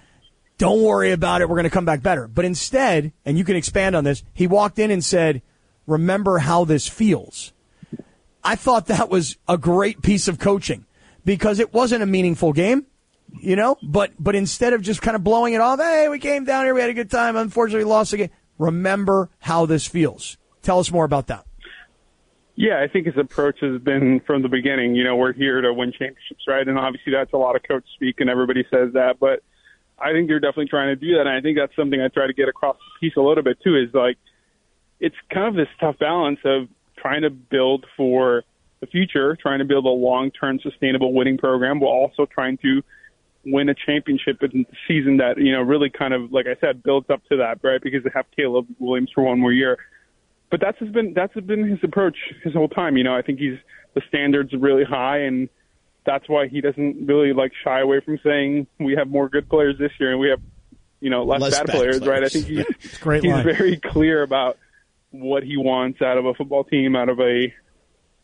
[0.59, 1.49] Don't worry about it.
[1.49, 2.29] We're going to come back better.
[2.29, 5.43] But instead, and you can expand on this, he walked in and said,
[5.87, 7.53] remember how this feels.
[8.43, 10.87] I thought that was a great piece of coaching
[11.25, 12.87] because it wasn't a meaningful game,
[13.41, 16.45] you know, but, but instead of just kind of blowing it off, hey, we came
[16.45, 18.31] down here, we had a good time, unfortunately lost the game.
[18.59, 20.37] Remember how this feels.
[20.63, 21.47] Tell us more about that.
[22.57, 24.95] Yeah, I think his approach has been from the beginning.
[24.95, 26.67] You know, we're here to win championships, right?
[26.67, 29.19] And obviously, that's a lot of coach speak, and everybody says that.
[29.19, 29.43] But
[30.05, 32.27] I think they're definitely trying to do that, and I think that's something I try
[32.27, 33.77] to get across the piece a little bit too.
[33.77, 34.17] Is like
[35.01, 38.45] it's kind of this tough balance of trying to build for
[38.81, 42.83] the future, trying to build a long-term sustainable winning program, while also trying to
[43.47, 47.09] win a championship in season that you know really kind of, like I said, builds
[47.11, 47.81] up to that, right?
[47.83, 49.79] Because they have Caleb Williams for one more year
[50.55, 52.97] but that's has been that's been his approach his whole time.
[52.97, 53.59] You know, I think he's
[53.95, 55.49] the standards really high, and
[56.05, 59.77] that's why he doesn't really like shy away from saying we have more good players
[59.79, 60.41] this year and we have
[61.01, 62.23] you know less, Less bad, bad players, right?
[62.23, 63.45] I think he's great he's line.
[63.45, 64.59] very clear about
[65.11, 67.53] what he wants out of a football team, out of a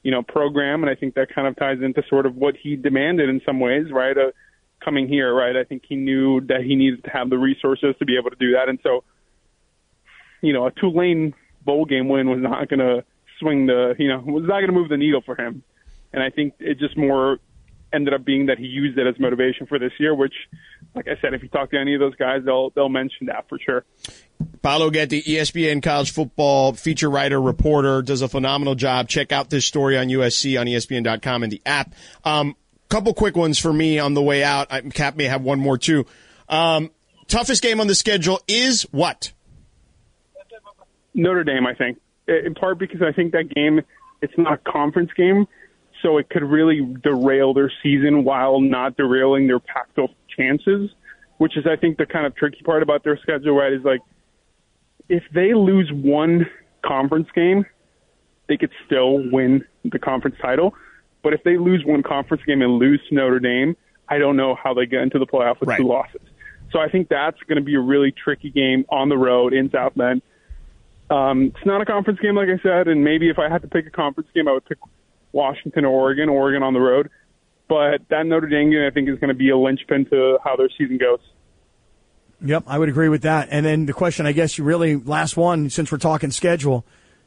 [0.03, 2.77] you know program, and I think that kind of ties into sort of what he
[2.77, 4.17] demanded in some ways, right?
[4.17, 4.31] Uh,
[4.83, 5.57] coming here, right?
[5.57, 8.37] I think he knew that he needed to have the resources to be able to
[8.37, 9.05] do that, and so
[10.43, 13.05] you know, a Tulane bowl game win was not going to
[13.39, 15.63] swing the, you know, was not going to move the needle for him.
[16.13, 17.39] And I think it just more
[17.93, 20.35] ended up being that he used it as motivation for this year, which,
[20.95, 23.49] like I said, if you talk to any of those guys, they'll they'll mention that
[23.49, 23.85] for sure.
[24.63, 29.09] Paolo Uggetti, ESPN college football feature writer, reporter, does a phenomenal job.
[29.09, 31.95] Check out this story on USC on ESPN.com and the app.
[32.25, 32.57] Um,
[32.89, 34.67] couple quick ones for me on the way out.
[34.71, 36.07] I, Cap may have one more too.
[36.49, 36.91] Um,
[37.29, 39.33] toughest game on the schedule is what?
[41.15, 41.99] Notre Dame, I think,
[42.29, 43.81] in part because I think that game
[44.23, 45.47] it's not a conference game,
[46.03, 50.91] so it could really derail their season while not derailing their Pac-12 chances.
[51.39, 53.57] Which is, I think, the kind of tricky part about their schedule.
[53.57, 54.01] Right, is like
[55.09, 56.47] if they lose one
[56.85, 57.65] conference game,
[58.47, 60.75] they could still win the conference title.
[61.23, 63.75] But if they lose one conference game and lose to Notre Dame,
[64.09, 65.79] I don't know how they get into the playoff with Right.
[65.79, 66.21] two losses.
[66.73, 69.71] So I think that's going to be a really tricky game on the road in
[69.71, 70.23] South Bend.
[71.11, 73.69] Um, it's not a conference game, like I said, and maybe if I had to
[73.69, 74.79] pick a conference game, I would pick
[75.33, 77.11] Washington Oregon, Oregon on the road.
[77.69, 80.57] But that Notre Dame game, I think, is going to be a linchpin to how
[80.57, 81.21] their season goes.
[82.45, 83.49] Yep, I would agree with that.
[83.51, 86.85] And then the question, I guess you really, last one, since we're talking schedule,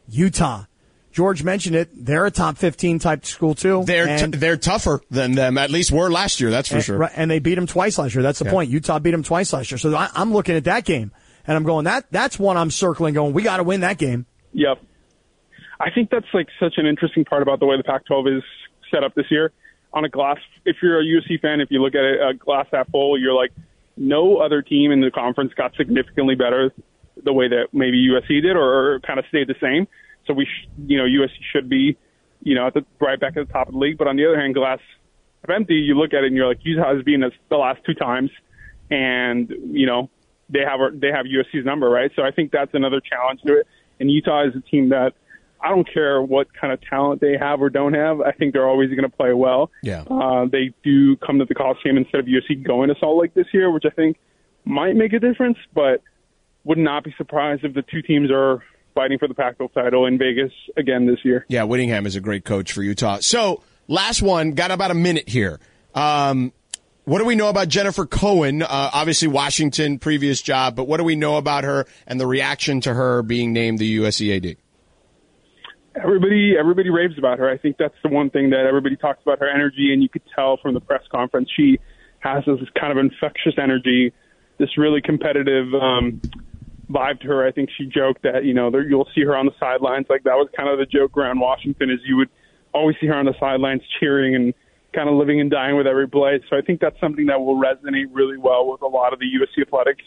[0.10, 0.66] Utah.
[1.12, 1.90] George mentioned it.
[1.94, 3.84] They're a top 15 type school, too.
[3.86, 5.60] They're and, t- they're tougher than them.
[5.60, 6.50] At least were last year.
[6.50, 6.98] That's for and, sure.
[6.98, 8.24] right, and they beat them twice last year.
[8.24, 8.52] That's the Yeah.
[8.52, 8.72] point.
[8.72, 9.78] Utah beat them twice last year.
[9.78, 11.12] So I, I'm looking at that game,
[11.46, 14.26] and I'm going, that that's one I'm circling, going, we got to win that game.
[14.54, 14.80] Yep.
[15.84, 18.44] I think that's like such an interesting part about the way the Pac-12 is
[18.90, 19.52] set up this year.
[19.92, 22.68] On a glass, if you're a USC fan, if you look at it, a glass
[22.72, 23.52] half full, you're like,
[23.98, 26.72] no other team in the conference got significantly better
[27.22, 29.88] the way that maybe USC did, or, or kind of stayed the same.
[30.26, 31.98] So we, sh- you know, USC should be,
[32.42, 33.98] you know, at the right back at the top of the league.
[33.98, 34.80] But on the other hand, glass
[35.42, 37.82] half empty, you look at it and you're like, Utah has been us the last
[37.86, 38.32] two times,
[38.90, 40.10] and you know,
[40.50, 42.10] they have they have USC's number, right?
[42.16, 43.68] So I think that's another challenge to it.
[44.00, 45.14] And Utah is a team that
[45.64, 48.20] I don't care what kind of talent they have or don't have.
[48.22, 49.72] I think they're always going to play well.
[49.82, 50.02] Yeah.
[50.02, 53.48] Uh, they do come to the Coliseum instead of USC going to Salt Lake this
[53.54, 54.18] year, which I think
[54.66, 55.58] might make a difference.
[55.74, 56.02] But
[56.66, 58.62] would not be surprised if the two teams are
[58.94, 61.46] fighting for the Pac-12 title in Vegas again this year.
[61.50, 63.20] Yeah, Whittingham is a great coach for Utah.
[63.22, 65.60] So, last one, got about a minute here.
[65.96, 66.54] Um,
[67.06, 68.62] what do we know about Jennifer Cohen?
[68.62, 72.82] Uh, obviously, Washington, previous job, but what do we know about her and the reaction
[72.82, 74.58] to her being named the USCAD?
[76.04, 77.50] Everybody everybody raves about her.
[77.50, 80.24] I think that's the one thing that everybody talks about her energy, and you could
[80.36, 81.80] tell from the press conference she
[82.20, 84.14] has this kind of infectious energy,
[84.58, 86.22] this really competitive um,
[86.90, 87.46] vibe to her.
[87.46, 90.08] I think she joked that you know there, you'll see her on the sidelines.
[90.10, 92.30] Like that was kind of the joke around Washington, is you would
[92.74, 94.54] always see her on the sidelines cheering and
[94.94, 96.40] kind of living and dying with every play.
[96.50, 99.26] So I think that's something that will resonate really well with a lot of the
[99.26, 100.04] USC athletics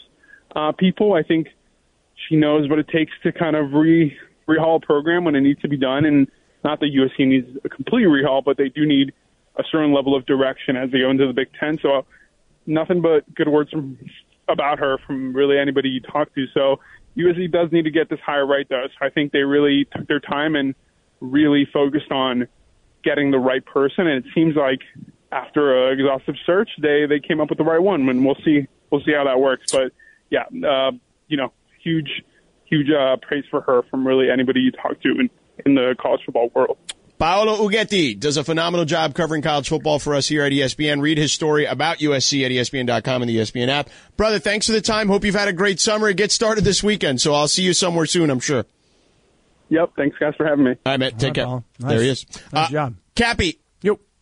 [0.55, 1.13] uh, people.
[1.13, 1.47] I think
[2.27, 5.67] she knows what it takes to kind of re rehaul program when it needs to
[5.67, 6.27] be done, and
[6.63, 9.13] not that USC needs a complete rehaul, but they do need
[9.57, 11.77] a certain level of direction as they go into the Big Ten.
[11.81, 12.05] So
[12.65, 13.97] nothing but good words from
[14.47, 16.45] about her from really anybody you talk to.
[16.53, 16.79] So
[17.17, 18.85] USC does need to get this hire right, though.
[18.87, 20.75] So I think they really took their time and
[21.19, 22.47] really focused on
[23.03, 24.79] getting the right person, and it seems like
[25.31, 28.07] after an exhaustive search, they they came up with the right one.
[28.07, 29.71] And we'll see we'll see how that works.
[29.71, 29.91] But
[30.29, 30.91] yeah, uh,
[31.27, 31.51] you know,
[31.83, 32.23] huge
[32.69, 35.29] huge uh, praise for her from really anybody you talk to in
[35.65, 36.77] in the college football world.
[37.17, 41.01] Paolo Uggetti does a phenomenal job covering college football for us here at ESPN.
[41.01, 43.89] Read his story about USC at ESPN.com and the ESPN app.
[44.17, 45.07] Brother, thanks for the time.
[45.07, 46.09] Hope you've had a great summer.
[46.09, 48.65] It gets started this weekend, so I'll see you somewhere soon, I'm sure.
[49.69, 50.71] Yep, thanks guys for having me.
[50.71, 51.17] All right, Matt.
[51.17, 51.45] Take right, care.
[51.47, 51.63] Nice.
[51.79, 52.25] There he is.
[52.53, 52.95] Nice job.
[53.15, 53.55] Kappy, Yep.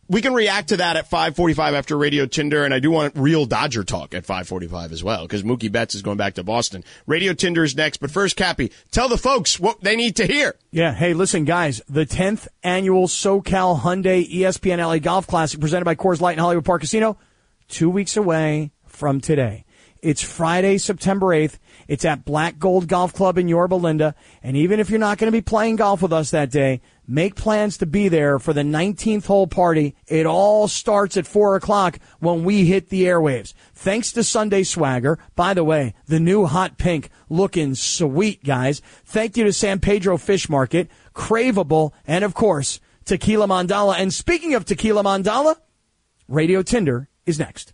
[0.07, 3.45] We can react to that at 5:45 after Radio Tinder, and I do want real
[3.45, 6.83] Dodger talk at 5:45 as well because Mookie Betts is going back to Boston.
[7.07, 10.55] Radio Tinder is next, but first, Kappy, tell the folks what they need to hear.
[10.71, 10.93] Yeah.
[10.93, 11.81] Hey, listen, guys.
[11.89, 16.65] The 10th annual SoCal Hyundai ESPN LA Golf Classic presented by Coors Light and Hollywood
[16.65, 17.17] Park Casino,
[17.67, 19.64] two weeks away from today.
[20.05, 21.57] It's Friday, September 8th.
[21.87, 24.13] It's at Black Gold Golf Club in Yorba Linda.
[24.43, 27.33] And even if you're not going to be playing golf with us that day, make
[27.33, 29.95] plans to be there for the 19th hole party.
[30.05, 33.55] It all starts at 4 o'clock when we hit the airwaves.
[33.73, 35.17] Thanks to Sunday Swagger.
[35.35, 38.83] By the way, the new hot pink looking sweet, guys.
[39.05, 43.95] Thank you to San Pedro Fish Market, Craveable, and of course, Tequila Mandala.
[43.97, 45.55] And speaking of Tequila Mandala,
[46.27, 47.73] Radio Tinder is next.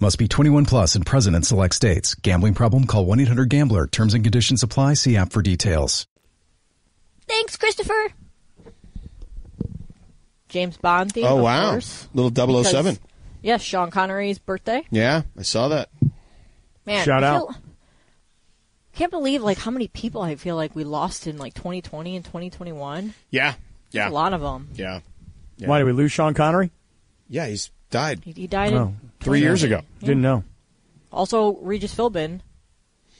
[0.00, 2.14] Must be 21 plus and present in select states.
[2.16, 2.86] Gambling problem?
[2.86, 3.86] Call 1-800-GAMBLER.
[3.86, 4.94] Terms and conditions apply.
[4.94, 6.06] See app for details.
[7.28, 8.08] Thanks, Christopher.
[10.48, 11.24] James Bond theme.
[11.24, 12.08] Oh of wow, course.
[12.14, 12.30] little
[12.64, 12.94] 007.
[12.94, 13.08] Because-
[13.44, 14.84] Yes, Sean Connery's birthday.
[14.92, 15.88] Yeah, I saw that.
[16.86, 17.56] Man, Shout I out.
[18.92, 22.24] can't believe like how many people I feel like we lost in like 2020 and
[22.24, 23.14] 2021.
[23.30, 23.54] Yeah,
[23.90, 24.68] yeah, A lot of them.
[24.74, 25.00] yeah,
[25.56, 25.66] Yeah.
[25.68, 26.70] Why did we lose Sean Connery?
[27.28, 27.46] yeah.
[27.48, 29.82] He's died He, he died Oh, in three years ago.
[30.00, 30.44] Didn't know.
[31.12, 32.40] Also, Regis Philbin.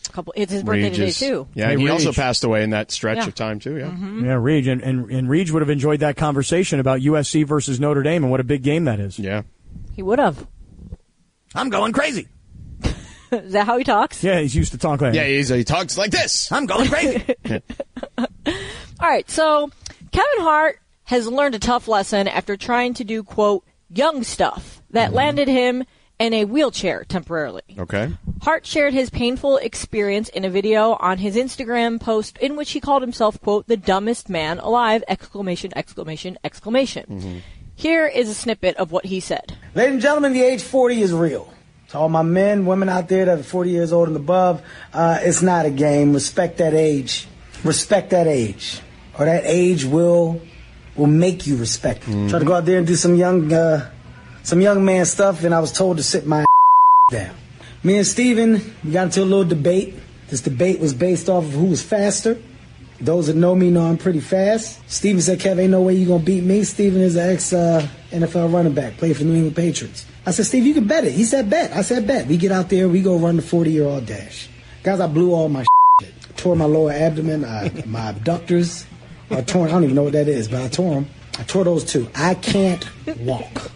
[0.08, 0.32] A couple.
[0.36, 1.18] It's his birthday Regis.
[1.18, 1.48] today too.
[1.54, 3.26] Yeah, Hey, he also passed away in that stretch Yeah.
[3.28, 3.76] of time too.
[3.76, 3.86] Yeah.
[3.86, 4.24] Mm-hmm.
[4.24, 8.02] Yeah, Reed and, and and Reed would have enjoyed that conversation about USC versus Notre
[8.02, 9.18] Dame and what a big game that is.
[9.18, 9.42] Yeah.
[9.94, 10.46] He would have.
[11.54, 12.26] I'm going crazy.
[13.30, 14.22] Is that how he talks?
[14.24, 16.50] Yeah, he's used to talk like Yeah, he's, he talks like this.
[16.52, 17.24] I'm going crazy.
[18.18, 18.26] All
[19.00, 19.28] right.
[19.30, 19.70] So
[20.10, 25.12] Kevin Hart has learned a tough lesson after trying to do quote young stuff that
[25.12, 25.84] landed him
[26.18, 27.62] in a wheelchair temporarily.
[27.78, 28.12] Okay.
[28.42, 32.80] Hart shared his painful experience in a video on his Instagram post in which he
[32.80, 37.42] called himself, quote, the dumbest man alive, exclamation, exclamation, exclamation.
[37.74, 39.56] Here is a snippet of what he said.
[39.74, 41.52] Ladies and gentlemen, the age 40 is real.
[41.88, 45.18] To all my men, women out there that are 40 years old and above, uh,
[45.22, 46.12] it's not a game.
[46.12, 47.26] Respect that age.
[47.64, 48.80] Respect that age.
[49.18, 50.40] Or that age will
[50.94, 52.28] will make you respect it.
[52.30, 53.90] Try to go out there and do some young uh,
[54.42, 56.44] some young man stuff, and I was told to sit my
[57.10, 57.34] down.
[57.82, 59.94] Me and Steven, we got into a little debate.
[60.28, 62.40] This debate was based off of who was faster.
[63.00, 64.80] Those that know me know I'm pretty fast.
[64.88, 66.62] Steven said, Kev, ain't no way you gonna beat me.
[66.62, 70.06] Steven is an ex uh, NFL running back, played for New England Patriots.
[70.24, 71.12] I said, Steve, you can bet it.
[71.12, 71.72] He said, bet.
[71.72, 72.28] I said, bet.
[72.28, 74.48] We get out there, we go run the 40 year old dash.
[74.84, 75.64] Guys, I blew all my
[76.00, 76.14] shit.
[76.36, 78.86] Tore my lower abdomen, I, my abductors.
[79.30, 81.08] I tore, I don't even know what that is, but I tore them.
[81.38, 82.08] I tore those two.
[82.14, 83.72] I can't walk.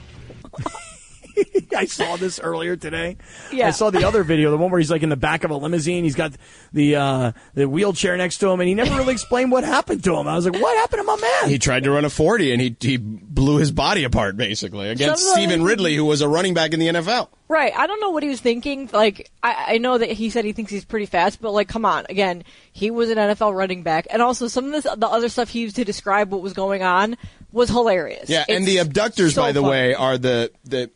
[1.76, 3.16] I saw this earlier today.
[3.52, 3.68] Yeah.
[3.68, 5.56] I saw the other video, the one where he's like in the back of a
[5.56, 6.04] limousine.
[6.04, 6.32] He's got
[6.72, 10.14] the uh, the wheelchair next to him, and he never really explained what happened to
[10.16, 10.26] him.
[10.28, 12.60] I was like, "What happened to my man?" He tried to run a 40 and
[12.62, 16.54] he, he blew his body apart basically against Somebody- Stevan Ridley, who was a running
[16.54, 17.28] back in the NFL.
[17.48, 17.72] Right.
[17.76, 18.90] I don't know what he was thinking.
[18.92, 21.84] Like, I, I know that he said he thinks he's pretty fast, but like, come
[21.84, 22.04] on.
[22.08, 25.50] Again, he was an NFL running back, and also some of this, the other stuff
[25.50, 27.16] he used to describe what was going on
[27.52, 28.28] was hilarious.
[28.28, 29.70] Yeah, and the abductors, so by the funny.
[29.70, 30.90] way, are the the.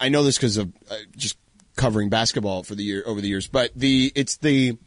[0.00, 1.36] I- know this because of uh, just
[1.76, 4.78] covering basketball for the year over the years, but the it's the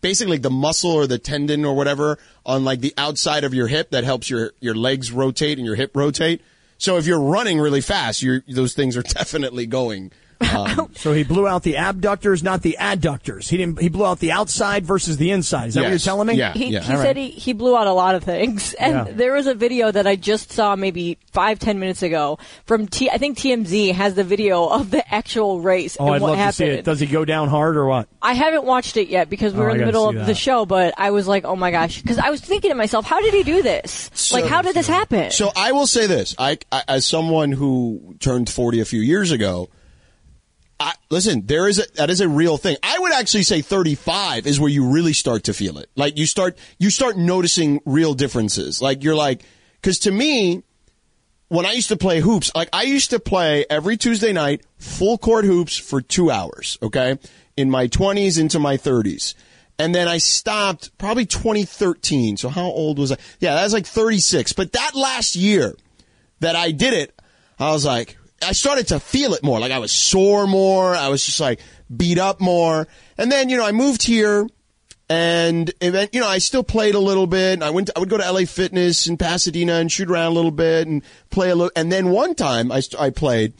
[0.00, 3.90] basically the muscle or the tendon or whatever on like the outside of your hip
[3.90, 6.42] that helps your your legs rotate and your hip rotate.
[6.76, 10.12] So if you're running really fast, those things are definitely going.
[10.40, 13.48] Um, So he blew out the abductors, not the adductors.
[13.48, 13.80] He didn't.
[13.80, 15.68] He blew out the outside versus the inside.
[15.68, 16.34] Is that what you're telling me?
[16.34, 16.52] Yeah.
[16.52, 17.16] He, he All said right.
[17.16, 18.74] he, he blew out a lot of things.
[18.84, 19.12] And Yeah.
[19.14, 23.08] there was a video that I just saw maybe five, ten minutes ago from T,
[23.10, 26.38] I think TMZ has the video of the actual race Oh, and I'd what love
[26.38, 26.52] happened.
[26.56, 26.84] to see it.
[26.84, 28.08] Does he go down hard or what?
[28.22, 30.26] I haven't watched it yet because we Oh, were I in the middle of that.
[30.26, 32.00] the show, but I was like, oh my gosh.
[32.02, 34.32] Because I was thinking to myself, how did he do this?
[34.32, 35.30] like, how did this happen?
[35.30, 39.30] So I will say this: I, I as someone who turned forty a few years
[39.30, 39.68] ago,
[40.80, 42.76] I, listen, there is a that is a real thing.
[42.82, 45.88] I would actually say thirty five is where you really start to feel it.
[45.94, 48.82] Like you start you start noticing real differences.
[48.82, 49.42] Like you're like,
[49.80, 50.62] because to me,
[51.48, 55.16] when I used to play hoops, like I used to play every Tuesday night full
[55.16, 56.76] court hoops for two hours.
[56.82, 57.18] Okay,
[57.56, 59.34] in my twenties into my thirties.
[59.76, 62.36] And then I stopped probably 2013.
[62.36, 63.16] So how old was I?
[63.40, 64.52] Yeah, that was like 36.
[64.52, 65.74] But that last year
[66.38, 67.20] that I did it,
[67.58, 69.60] I was like, I started to feel it more.
[69.60, 70.94] Like I was sore more.
[70.94, 71.60] I was just like
[71.94, 72.86] beat up more.
[73.18, 74.46] And then, you know, I moved here
[75.08, 77.62] and event, you know, I still played a little bit.
[77.62, 80.34] I went, to, I would go to LA Fitness in Pasadena and shoot around a
[80.34, 81.72] little bit and play a little.
[81.76, 83.54] And then one time I, I played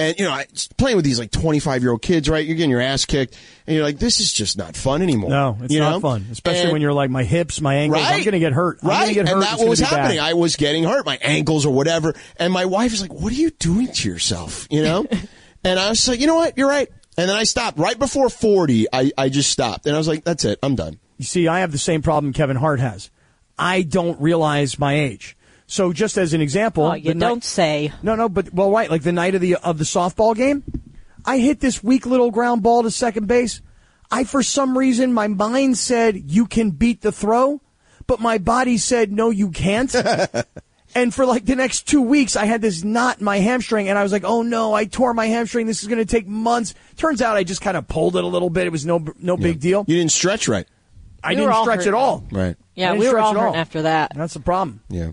[0.00, 0.46] and, you know, I
[0.78, 2.44] playing with these like 25 year old kids, right?
[2.44, 3.36] You're getting your ass kicked
[3.66, 5.30] and you're like, this is just not fun anymore.
[5.30, 6.00] No, it's you not know?
[6.00, 6.26] fun.
[6.32, 8.02] Especially And- when you're like my hips, my ankles.
[8.04, 8.80] I'm going to get hurt.
[8.82, 9.14] I'm Right.
[9.14, 9.34] get hurt.
[9.34, 9.92] And that was be bad.
[9.92, 10.20] happening.
[10.20, 12.14] I was getting hurt, my ankles or whatever.
[12.36, 14.66] And my wife was like, what are you doing to yourself?
[14.70, 15.06] You know?
[15.64, 16.56] and I was like, you know what?
[16.56, 16.88] You're right.
[17.18, 18.86] And then I stopped right before 40.
[18.92, 20.58] I, I just stopped and I was like, that's it.
[20.62, 20.98] I'm done.
[21.18, 23.10] You see, I have the same problem Kevin Hart has.
[23.58, 25.36] I don't realize my age.
[25.70, 27.92] So just as an example, oh, you don't night- say.
[28.02, 30.64] No, no, but well, right, like the night of the of the softball game,
[31.24, 33.60] I hit this weak little ground ball to second base.
[34.10, 37.60] I, for some reason, my mind said you can beat the throw,
[38.08, 39.94] but my body said no, you can't.
[40.96, 43.96] and for like the next two weeks, I had this knot in my hamstring, and
[43.96, 45.68] I was like, oh no, I tore my hamstring.
[45.68, 46.74] This is going to take months.
[46.96, 48.66] Turns out I just kind of pulled it a little bit.
[48.66, 49.84] It was no no big deal.
[49.86, 50.66] You didn't stretch right.
[51.22, 52.26] I We didn't stretch hurt, at all.
[52.32, 52.56] Right.
[52.74, 54.12] Yeah, we were stretch all at hurting after that.
[54.16, 54.80] That's the problem.
[54.88, 55.10] Yeah.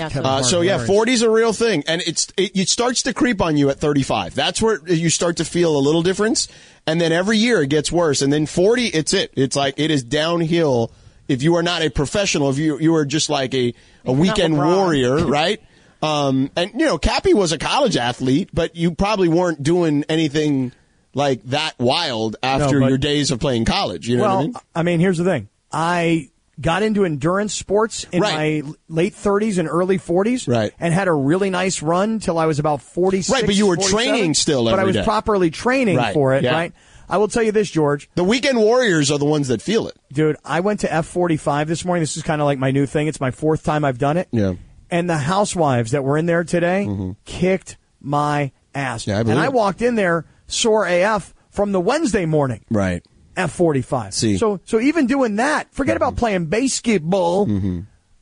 [0.00, 0.86] Yeah, so- Uh, so yeah, hilarious.
[0.88, 3.78] 40 is a real thing, and it's it, it starts to creep on you at
[3.78, 4.34] 35.
[4.34, 6.48] That's where you start to feel a little difference,
[6.86, 9.32] and then every year it gets worse, and then 40, it's it.
[9.36, 10.90] It's like it is downhill.
[11.28, 14.54] If you are not a professional, if you you are just like a a weekend
[14.54, 14.76] LeBron.
[14.76, 15.60] warrior, right?
[16.02, 20.72] Um, and you know, Kappy was a college athlete, but you probably weren't doing anything
[21.12, 24.08] like that wild after but- your days of playing college.
[24.08, 24.98] You know well, what I mean?
[24.98, 25.48] here's the thing.
[25.70, 26.29] I
[26.60, 28.64] got into endurance sports in Right.
[28.64, 30.72] my late 30s and early 40s, Right.
[30.78, 33.30] and had a really nice run till I was about 46.
[33.30, 35.02] Right, but you were training still but I was day.
[35.04, 36.42] properly training Right, for it.
[36.44, 36.52] yeah.
[36.52, 36.72] Right.
[37.08, 39.96] I will tell you this, George, The weekend warriors are the ones that feel it.
[40.12, 40.36] dude.
[40.44, 42.02] I went to F45 this morning.
[42.02, 43.08] This is kind of like my new thing.
[43.08, 44.28] It's my fourth time I've done it.
[44.30, 44.52] Yeah.
[44.90, 46.88] And the housewives that were in there today
[47.24, 49.02] kicked my ass.
[49.02, 49.10] Mm-hmm.
[49.10, 49.52] Yeah, I and I it.
[49.52, 52.64] walked in there sore AF from the Wednesday morning.
[52.70, 53.04] Right.
[53.48, 54.12] F45.
[54.12, 54.36] See.
[54.38, 57.46] So so even doing that, forget about playing basketball.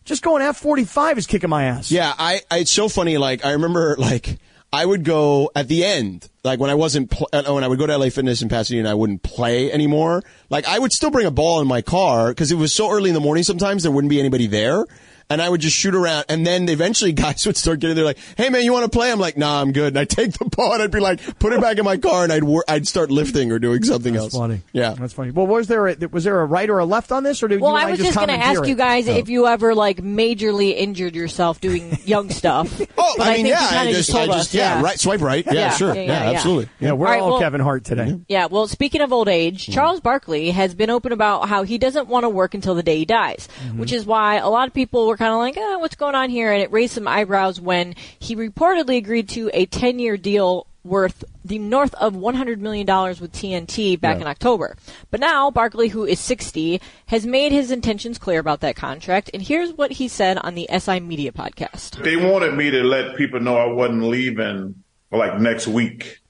[0.05, 1.91] Just going F45 is kicking my ass.
[1.91, 3.19] Yeah, I, I it's so funny.
[3.19, 4.39] Like I remember, like
[4.73, 7.79] I would go at the end, like when I wasn't, pl- uh, when I would
[7.79, 10.23] go to LA Fitness in Pasadena, and I wouldn't play anymore.
[10.49, 13.11] Like I would still bring a ball in my car because it was so early
[13.11, 13.45] in the morning.
[13.45, 14.85] Sometimes there wouldn't be anybody there.
[15.31, 18.17] And I would just shoot around, and then eventually guys would start getting there, like,
[18.39, 20.47] "Hey man, you want to play?" I'm like, "Nah, I'm good." And I'd take the
[20.47, 22.89] ball, and I'd be like, "Put it back in my car," and I'd wor- I'd
[22.89, 24.33] start lifting or doing something That's else.
[24.35, 24.63] funny.
[24.73, 25.31] Yeah, That's funny.
[25.33, 27.61] Well, was there a, was there a right or a left on this, or did
[27.61, 29.47] Well, you and I was just going going to to ask you guys if you
[29.47, 32.81] ever like majorly injured yourself doing young stuff.
[32.97, 34.99] Oh, But I mean, think yeah, you kinda I just, told I just, yeah, right,
[34.99, 36.37] swipe right, yeah, Yeah, sure, yeah, yeah, yeah, yeah.
[36.37, 36.69] absolutely.
[36.81, 38.19] Yeah, we're All right, all well- Kevin Hart today.
[38.29, 39.73] Yeah, well, speaking of old age, Mm-hmm.
[39.73, 42.97] Charles Barkley has been open about how he doesn't want to work until the day
[42.97, 43.79] he dies, Mm-hmm.
[43.79, 46.31] which is why a lot of people were kind of like, eh, what's going on
[46.31, 46.53] here?
[46.53, 51.25] And it raised some eyebrows when he reportedly agreed to a 10 year deal worth
[51.45, 54.77] the north of $100 million with TNT back in October.
[55.11, 59.43] But now, Barkley, who is 60, has made his intentions clear about that contract, and
[59.43, 62.03] here's what he said on the SI Media podcast.
[62.03, 66.21] They wanted me to let people know I wasn't leaving like next week.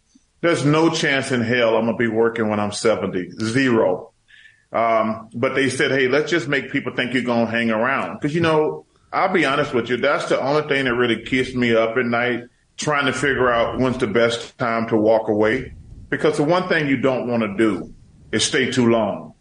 [0.41, 3.31] There's no chance in hell I'm gonna be working when I'm 70.
[3.33, 4.08] Zero.
[4.73, 8.15] Um, but they said, hey, let's just make people think you're gonna hang around.
[8.21, 11.55] Because you know, I'll be honest with you, that's the only thing that really keeps
[11.55, 12.45] me up at night,
[12.77, 15.73] trying to figure out when's the best time to walk away.
[16.11, 17.95] Because the one thing you don't want to do
[18.33, 19.35] is stay too long.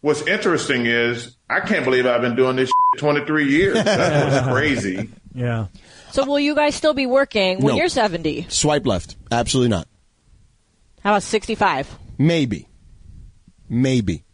[0.00, 3.74] What's interesting is I can't believe I've been doing this 23 years.
[3.84, 5.08] That's what's crazy.
[5.34, 5.66] Yeah.
[6.10, 7.78] So, will you guys still be working when No.
[7.78, 8.46] you're 70?
[8.50, 9.86] Swipe left, absolutely not.
[11.02, 11.88] How about 65?
[12.18, 12.68] Maybe.
[13.68, 14.24] Maybe.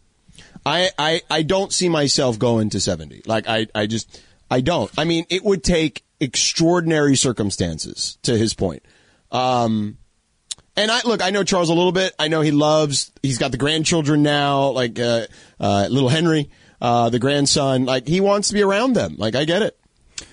[0.65, 3.23] I, I, I don't see myself going to 70.
[3.25, 4.91] Like, I, I just, I don't.
[4.97, 8.83] I mean, it would take extraordinary circumstances to his point.
[9.31, 9.97] Um,
[10.75, 12.13] and I, look, I know Charles a little bit.
[12.19, 15.27] I know he loves, he's got the grandchildren now, like, uh,
[15.59, 16.49] uh, little Henry,
[16.81, 17.85] uh, the grandson.
[17.85, 19.15] Like, he wants to be around them.
[19.17, 19.75] Like, I get it.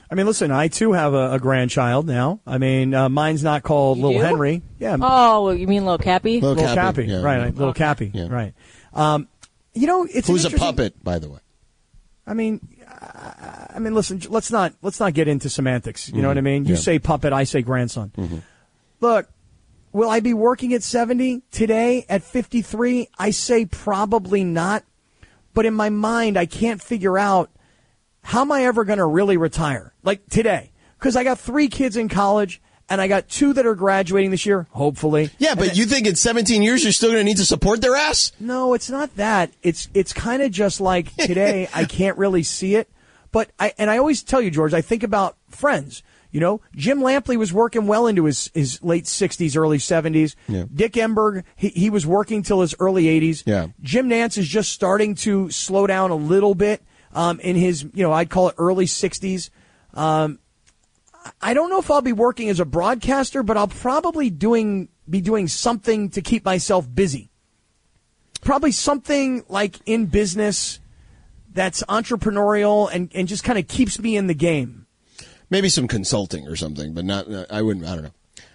[0.09, 2.41] I mean, listen, I too have a, a grandchild now.
[2.47, 4.27] I mean, uh, mine's not called You Little do?
[4.27, 4.63] Henry.
[4.79, 6.41] Yeah, Oh, you mean little Kappy?
[6.41, 7.07] Little Little Kappy, Kappy.
[7.09, 7.23] yeah.
[7.23, 8.13] Right, right, Little Kappy.
[8.15, 8.29] Yeah.
[8.29, 8.55] Right.
[8.95, 9.27] Um,
[9.77, 11.39] you know, it's Who's a puppet, by the way?
[12.27, 14.21] I mean, I, mean, listen.
[14.29, 16.09] Let's not let's not get into semantics.
[16.09, 16.65] You know what I mean?
[16.65, 16.75] You Mm-hmm.
[16.75, 16.81] Yeah.
[16.81, 18.11] say puppet, I say grandson.
[19.01, 19.29] Look,
[19.93, 22.05] will I be working at seventy today?
[22.09, 24.83] At fifty three, I say probably not.
[25.55, 27.51] But in my mind, I can't figure out
[28.23, 29.95] how am I ever going to really retire?
[30.03, 32.61] Like today, because I got three kids in college.
[32.89, 35.31] And I got two that are graduating this year, hopefully.
[35.39, 37.81] Yeah, but then- you think in 17 years you're still going to need to support
[37.81, 38.31] their ass?
[38.39, 39.51] no, it's not that.
[39.63, 41.69] It's it's kind of just like today.
[41.75, 42.89] I can't really see it,
[43.33, 44.73] but I and I always tell you, George.
[44.73, 46.03] I think about friends.
[46.33, 50.37] You know, Jim Lampley was working well into his, his late sixties, early seventies.
[50.49, 50.65] Yeah.
[50.73, 53.43] Dick Enberg, he, he was working till his early eighties.
[53.47, 53.69] Yeah.
[53.81, 56.83] Jim Nantz is just starting to slow down a little bit
[57.15, 59.51] um, in his, you know, I'd call it early sixties.
[59.95, 60.39] Um,
[61.41, 65.21] I don't know if I'll be working as a broadcaster, but I'll probably doing be
[65.21, 67.31] doing something to keep myself busy
[68.47, 70.79] probably something like in business
[71.53, 74.87] that's entrepreneurial and, and just kind of keeps me in the game.
[75.51, 77.27] maybe some consulting or something, but not.
[77.51, 77.87] I wouldn't.
[77.87, 78.11] I don't know.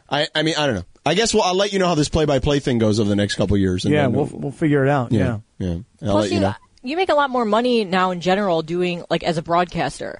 [0.09, 0.27] I.
[0.33, 0.85] I mean, I don't know.
[1.05, 3.35] I guess well, I'll let you know how this play-by-play thing goes over the next
[3.35, 3.85] couple of years.
[3.85, 5.11] and Yeah, then we'll we'll figure it out.
[5.11, 5.39] Yeah.
[5.57, 5.79] yeah, yeah.
[6.03, 6.47] I'll Plus, let you you, know.
[6.49, 6.53] Uh,
[6.83, 10.19] you make a lot more money now in general doing like as a broadcaster.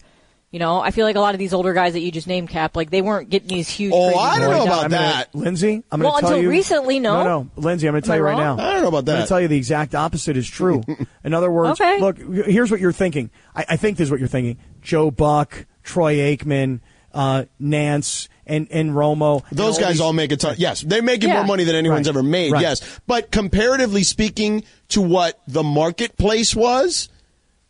[0.51, 2.49] You know, I feel like a lot of these older guys that you just named,
[2.49, 3.93] Cap, like they weren't getting these huge.
[3.95, 5.33] Oh, crazy I don't know about I'm gonna- that.
[5.33, 5.83] Lindsay.
[5.89, 7.23] I'm going Well, to tell until you recently, no?
[7.23, 7.87] no, no, Lindsay.
[7.87, 8.57] I'm going to tell you I right wrong?
[8.57, 8.67] now.
[8.69, 9.11] I don't know about that.
[9.11, 10.83] I'm going to tell you the exact opposite is true.
[11.23, 11.99] in other words, Okay.
[12.01, 13.29] look, here's what you're thinking.
[13.55, 14.57] I, I think this is what you're thinking.
[14.81, 16.81] Joe Buck, Troy Aikman,
[17.13, 19.43] uh, Nantz, and and Romo.
[19.49, 20.55] and Those guys all make a ton.
[20.57, 21.35] Yes, they're making Yeah.
[21.35, 22.15] more money than anyone's Right.
[22.15, 22.51] ever made.
[22.51, 22.61] Right.
[22.61, 27.07] Yes, but comparatively speaking to what the marketplace was,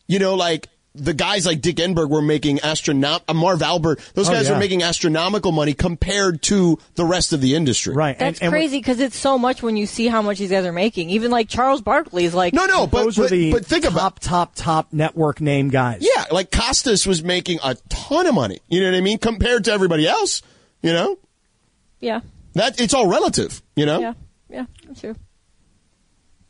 [0.07, 3.21] you know, like the guys like Dick Enberg were making astronom.
[3.27, 3.99] uh, Marv Albert.
[4.13, 4.53] Those Oh, guys yeah.
[4.53, 7.93] were making astronomical money compared to the rest of the industry.
[7.95, 8.19] Right.
[8.19, 10.65] That's and, and crazy because it's so much when you see how much these guys
[10.65, 11.09] are making.
[11.11, 13.85] Even like Charles Barkley is like, No, no, but those but, are the but think
[13.85, 16.01] top, about top, top network name guys.
[16.01, 18.59] yeah, like Costas was making a ton of money.
[18.67, 19.17] You know what I mean?
[19.17, 20.41] Compared to everybody else,
[20.81, 21.17] you know
[22.01, 22.19] yeah,
[22.55, 23.61] that it's all relative.
[23.77, 23.99] You know.
[23.99, 24.13] yeah,
[24.49, 25.15] yeah, that's true.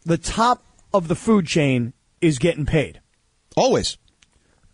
[0.05, 0.63] The top
[0.93, 3.01] of the food chain is getting paid.
[3.55, 3.97] Always.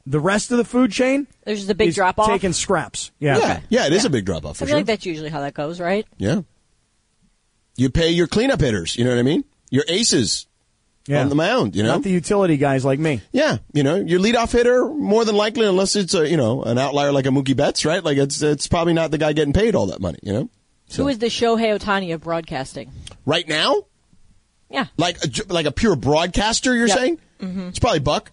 [0.09, 2.27] The rest of the food chain There's just a big drop off.
[2.29, 3.11] taking scraps.
[3.19, 3.37] Yeah.
[3.39, 4.77] Yeah, yeah, it is a big drop off I feel sure.
[4.77, 6.07] like that's usually how that goes, right?
[6.17, 6.41] Yeah.
[7.75, 9.43] You pay your cleanup hitters, you know what I mean?
[9.69, 10.47] Your aces
[11.07, 11.21] Yeah.
[11.21, 11.89] on the mound, you know?
[11.93, 13.21] Not the utility guys like me.
[13.31, 16.77] yeah, you know, your leadoff hitter, more than likely, unless it's a, you know, an
[16.77, 18.03] outlier like a Mookie Betts, right?
[18.03, 20.49] Like it's, it's probably not the guy getting paid all that money, you know?
[20.89, 22.91] So, Who is the Shohei Ohtani of broadcasting?
[23.25, 23.83] right now?
[24.69, 26.97] Yeah, Like, a, like a pure broadcaster, you're Yep.
[26.97, 27.19] saying?
[27.41, 27.67] Mm-hmm.
[27.67, 28.31] It's probably Buck.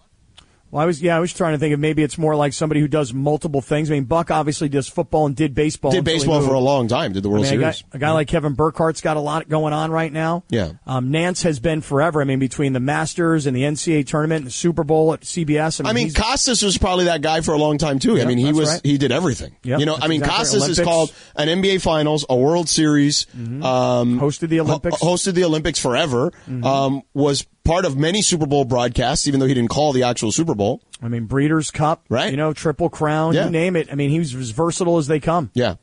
[0.75, 2.81] Well, I was yeah, I was trying to think of maybe it's more like somebody
[2.81, 3.93] who does multiple things.
[3.93, 5.93] I mean, Buck obviously does football and did baseball.
[5.93, 7.13] Did baseball for a long time.
[7.13, 7.85] Did the I World mean, a guy, Series.
[7.93, 10.43] a guy like Kevin Burkhardt's got a lot going on right now.
[10.49, 10.73] Yeah.
[10.85, 12.21] Um, Nantz has been forever.
[12.21, 15.81] I mean, between the Masters and the NCAA tournament and the Super Bowl at CBS.
[15.81, 18.21] I mean, I mean, Costas was probably that guy for a long time too.
[18.21, 18.81] I mean, he was right.
[18.83, 19.55] he did everything.
[19.63, 23.29] Yep, you know, I mean, exactly- Costas is called an NBA Finals, a World Series,
[23.33, 25.01] um, hosted the Olympics.
[25.01, 26.33] ho- hosted the Olympics forever.
[26.49, 30.31] Um, was part of many Super Bowl broadcasts, even though he didn't call the actual
[30.33, 30.83] Super Bowl.
[31.03, 32.31] I mean, Breeders' Cup, Right.
[32.31, 33.47] You know, Triple Crown, Yeah.
[33.47, 33.89] you name it.
[33.91, 35.51] I mean, he was as versatile as they come.
[35.55, 35.77] Yeah.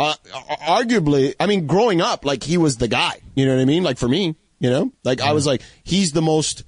[0.00, 0.14] Uh,
[0.66, 3.20] arguably, I mean, growing up, like he was the guy.
[3.34, 3.82] You know what I mean?
[3.82, 6.64] Like for me, you know, like I was like, he's the most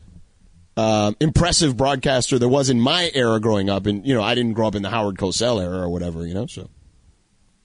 [0.76, 4.54] um, impressive broadcaster there was in my era growing up, and you know, I didn't
[4.54, 6.26] grow up in the Howard Cosell era or whatever.
[6.26, 6.68] You know, so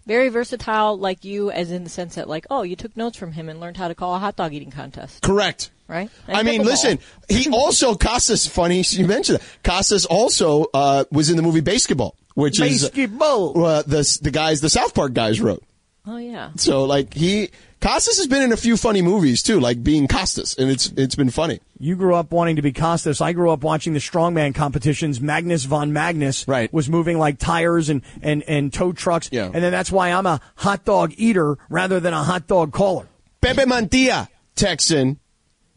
[0.05, 3.31] Very versatile, like you, as in the sense that, like, oh, you took notes from
[3.31, 5.71] him and learned how to call a hot dog eating contest, correct.
[5.87, 6.09] Right?
[6.27, 8.47] And I mean, listen, he also Costas.
[8.47, 9.45] Funny you mentioned that.
[9.63, 13.51] Costas also uh, was in the movie Basketball, which Basketball.
[13.51, 15.63] is uh, the the guys the South Park guys wrote.
[16.07, 16.51] Oh yeah.
[16.55, 17.49] So like he
[17.81, 21.15] Costas has been in a few funny movies too, like being Costas, and it's it's
[21.15, 21.59] been funny.
[21.77, 23.19] You grew up wanting to be Costas.
[23.21, 25.19] I grew up watching the strongman competitions.
[25.19, 26.71] Magnus von Magnus Right.
[26.71, 29.27] was moving like tires and, and, and tow trucks.
[29.29, 29.51] Yeah.
[29.53, 33.07] And then that's why I'm a hot dog eater rather than a hot dog caller.
[33.41, 35.19] Pepe Mantilla, Texan.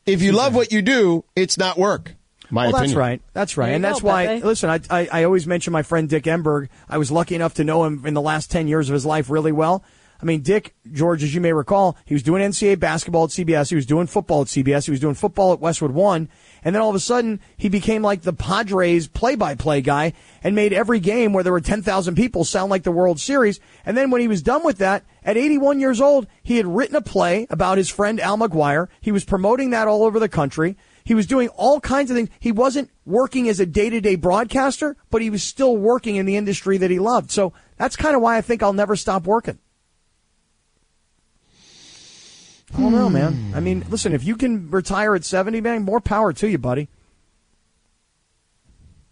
[0.09, 2.15] If you love what you do, it's not work.
[2.51, 2.99] My Well, that's opinion.
[2.99, 3.23] right.
[3.35, 3.71] That's right.
[3.75, 4.47] And that's go, why, Pepe.
[4.47, 6.69] listen, I, I, I always mention my friend Dick Enberg.
[6.89, 9.29] I was lucky enough to know him in the last 10 years of his life
[9.29, 9.85] really well.
[10.21, 13.69] I mean, Dick, George, as you may recall, he was doing NCAA basketball at CBS.
[13.69, 14.87] He was doing football at CBS.
[14.87, 16.29] He was doing football at Westwood One.
[16.65, 20.73] And then all of a sudden, he became like the Padres play-by-play guy and made
[20.73, 23.61] every game where there were 10,000 people sound like the World Series.
[23.87, 26.97] And then when he was done with that, at 81 years old, he had written
[26.97, 28.89] a play about his friend Al McGuire.
[29.03, 30.79] He was promoting that all over the country.
[31.05, 32.31] He was doing all kinds of things.
[32.41, 36.79] He wasn't working as a day-to-day broadcaster, but he was still working in the industry
[36.79, 37.31] that he loved.
[37.31, 39.59] So that's kind of why I think I'll never stop working.
[42.75, 43.35] I don't know, man.
[43.35, 43.55] Hmm.
[43.55, 46.89] I mean, listen, if you can retire at 70, man, more power to you, buddy.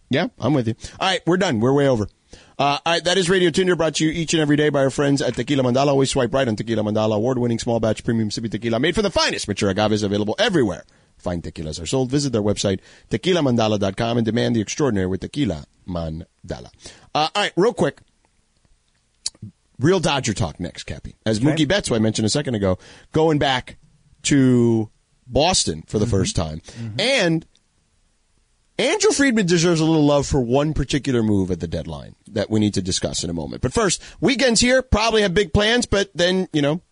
[0.09, 0.77] Yeah, I'm with you.
[0.99, 1.61] All right, we're done.
[1.61, 2.09] We're way over.
[2.59, 4.81] Uh, all right, that is Radio Tinder brought to you each and every day by
[4.81, 5.89] our friends at Tequila Mandala.
[5.89, 9.11] Always swipe right on Tequila Mandala, award-winning small batch premium sippy tequila made from the
[9.11, 10.85] finest mature agaves available everywhere.
[11.19, 12.11] Fine tequilas are sold.
[12.11, 12.81] Visit their website,
[13.11, 16.71] tequilamandala.com and demand the extraordinary with Tequila Mandala.
[17.15, 18.01] Uh, all right, real quick.
[19.79, 21.15] Real Dodger talk next, Kappy.
[21.27, 22.79] As Mookie Betts, who I mentioned a second ago,
[23.13, 23.77] going back
[24.23, 24.91] to
[25.27, 26.63] Boston for the first time.
[26.99, 27.47] And
[28.79, 32.61] Andrew Friedman deserves a little love for one particular move at the deadline that we
[32.61, 33.63] need to discuss in a moment.
[33.63, 36.83] But first, weekends here probably have big plans, but then, you know,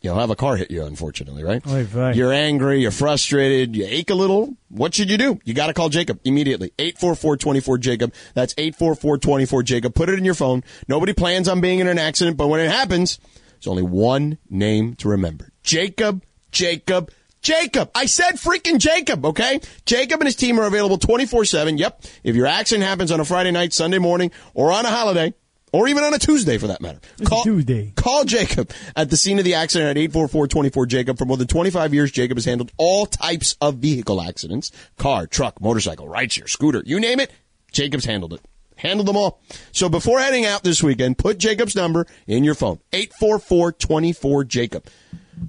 [0.00, 1.66] you'll have a car hit you, unfortunately, right?
[1.66, 2.14] Oy vey.
[2.14, 4.56] You're angry, you're frustrated, you ache a little.
[4.70, 5.38] What should you do?
[5.44, 6.72] You got to call Jacob immediately.
[6.78, 8.14] 844-24 Jacob.
[8.32, 9.94] That's 844-24 Jacob.
[9.94, 10.64] Put it in your phone.
[10.88, 13.18] Nobody plans on being in an accident, but when it happens,
[13.52, 15.50] there's only one name to remember.
[15.62, 17.10] Jacob, Jacob,
[17.42, 17.90] Jacob.
[17.94, 19.60] I said freaking Jacob, okay?
[19.86, 21.78] Jacob and his team are available 24-7.
[21.78, 22.04] Yep.
[22.24, 25.34] If your accident happens on a Friday night, Sunday morning, or on a holiday,
[25.72, 26.98] or even on a Tuesday for that matter.
[27.18, 27.92] It's a Tuesday.
[27.94, 31.18] Call Jacob at the scene of the accident at 844-24-JACOB.
[31.18, 34.72] For more than 25 years, Jacob has handled all types of vehicle accidents.
[34.96, 37.30] Car, truck, motorcycle, rideshare, scooter, you name it,
[37.70, 38.40] Jacob's handled it.
[38.76, 39.42] Handled them all.
[39.72, 42.78] So before heading out this weekend, put Jacob's number in your phone.
[42.92, 44.84] 844-24-JACOB.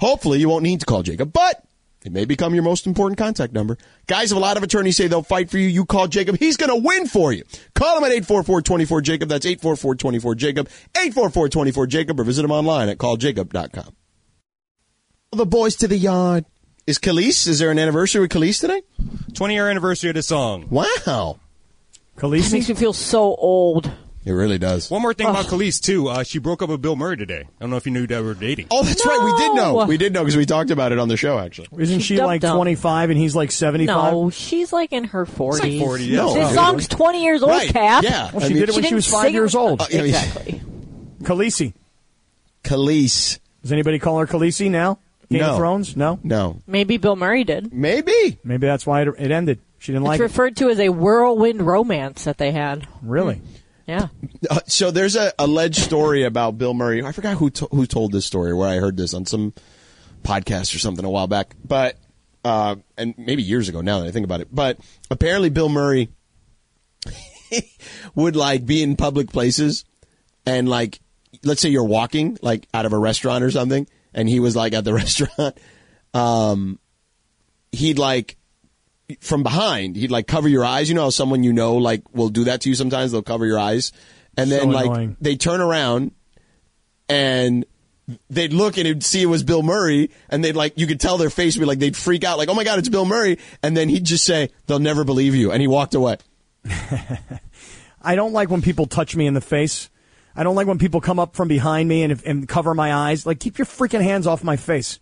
[0.02, 1.64] Hopefully you won't need to call Jacob, but
[2.06, 3.78] it may become your most important contact number.
[4.08, 6.38] Guys, if a lot of attorneys say they'll fight for you, you call Jacob.
[6.38, 7.44] He's going to win for you.
[7.76, 9.28] Call him at 844-24-JACOB.
[9.28, 10.70] That's 844-24-JACOB.
[10.94, 13.96] 844-24-JACOB or visit him online at calljacob.com.
[15.32, 16.46] The boys to the yard.
[16.88, 17.48] Is Kelis?
[17.48, 18.82] Is there an anniversary with Kelis today?
[19.34, 20.68] 20 year anniversary of the song.
[20.70, 21.40] Wow.
[22.22, 23.92] It makes me feel so old.
[24.30, 24.92] It really does.
[24.92, 26.08] One more thing about Kelis, too.
[26.08, 27.40] Uh, she broke up with Bill Murray today.
[27.48, 28.68] I don't know if you knew they were dating.
[28.70, 29.20] Oh, that's right.
[29.24, 29.80] We did know.
[29.80, 29.86] No.
[29.88, 31.68] We did know because we talked about it on the show, actually.
[31.82, 32.56] Isn't She's she dumb like dumb.
[32.56, 34.14] 25 and he's like 75?
[34.14, 35.60] No, she's like in her 40s.
[35.62, 36.16] like 40, yeah.
[36.18, 36.34] No.
[36.36, 37.70] This song's 20 years old, Right.
[37.70, 38.04] Cap.
[38.04, 38.30] Yeah.
[38.32, 39.82] Well, I she mean- did it when she, didn't was five sing years it- old.
[39.82, 40.06] Uh, yeah, yeah.
[40.24, 40.62] Exactly.
[41.24, 41.74] Khaleesi.
[42.64, 43.40] Kelis.
[43.64, 45.00] Does anybody call her Khaleesi now?
[45.32, 45.52] Game No.
[45.52, 45.96] of Thrones?
[45.98, 46.20] No?
[46.24, 46.60] No.
[46.68, 47.74] Maybe Bill Murray did.
[47.74, 48.38] Maybe.
[48.44, 49.60] Maybe that's why it, it ended.
[49.80, 50.24] She didn't It's like it.
[50.24, 52.88] referred to as a whirlwind romance that they had.
[53.02, 53.42] Really?
[53.90, 54.10] Yeah.
[54.48, 57.04] Uh, so there's a alleged story about Bill Murray.
[57.04, 58.54] I forgot who to- who told this story.
[58.54, 59.52] Where I heard this on some
[60.24, 61.98] podcast or something a while back, but
[62.46, 64.50] uh, and maybe years ago now that I think about it.
[64.52, 64.78] But
[65.10, 66.10] apparently, Bill Murray
[68.16, 69.86] would like be in public places
[70.46, 71.00] and like
[71.44, 74.74] let's say you're walking like out of a restaurant or something, and he was like
[74.74, 75.58] at the restaurant.
[76.14, 76.80] Um,
[77.72, 78.38] he'd like
[79.22, 79.96] from behind.
[79.96, 80.90] He'd like cover your eyes.
[80.90, 83.12] You know how someone you know like will do that to you sometimes.
[83.12, 83.92] They'll cover your eyes,
[84.38, 86.12] and then So like they turn around
[87.08, 87.66] and
[88.30, 91.18] they'd look and it'd see it was Bill Murray, and they'd like you could tell
[91.18, 93.40] their face would be like they'd freak out, like oh my god, it's Bill Murray,
[93.64, 96.18] and then he'd just say they'll never believe you, and he walked away.
[98.02, 99.90] I don't like when people touch me in the face.
[100.36, 103.26] I don't like when people come up from behind me and, and cover my eyes.
[103.26, 105.00] Like, keep your freaking hands off my face.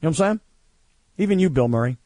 [0.00, 0.40] You know what I'm saying?
[1.18, 1.98] Even you, Bill Murray.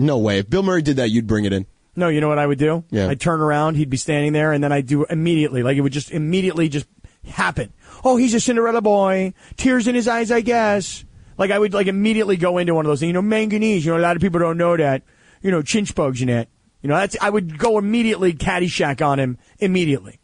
[0.00, 0.38] No way.
[0.38, 1.66] If Bill Murray did that, you'd bring it in.
[1.94, 2.84] No, you know what I would do?
[2.90, 3.08] Yeah.
[3.08, 5.62] I'd turn around, he'd be standing there, and then I'd do immediately.
[5.62, 6.86] Like, it would just immediately just
[7.26, 7.72] happen.
[8.02, 9.34] Oh, he's a Cinderella boy.
[9.56, 11.04] Tears in his eyes, I guess.
[11.36, 13.08] Like, I would, like, immediately go into one of those things.
[13.08, 13.84] You know, manganese.
[13.84, 15.02] You know, a lot of people don't know that.
[15.42, 16.48] You know, chinch bugs in it.
[16.80, 20.19] You know, that's, I would go immediately Caddyshack on him immediately.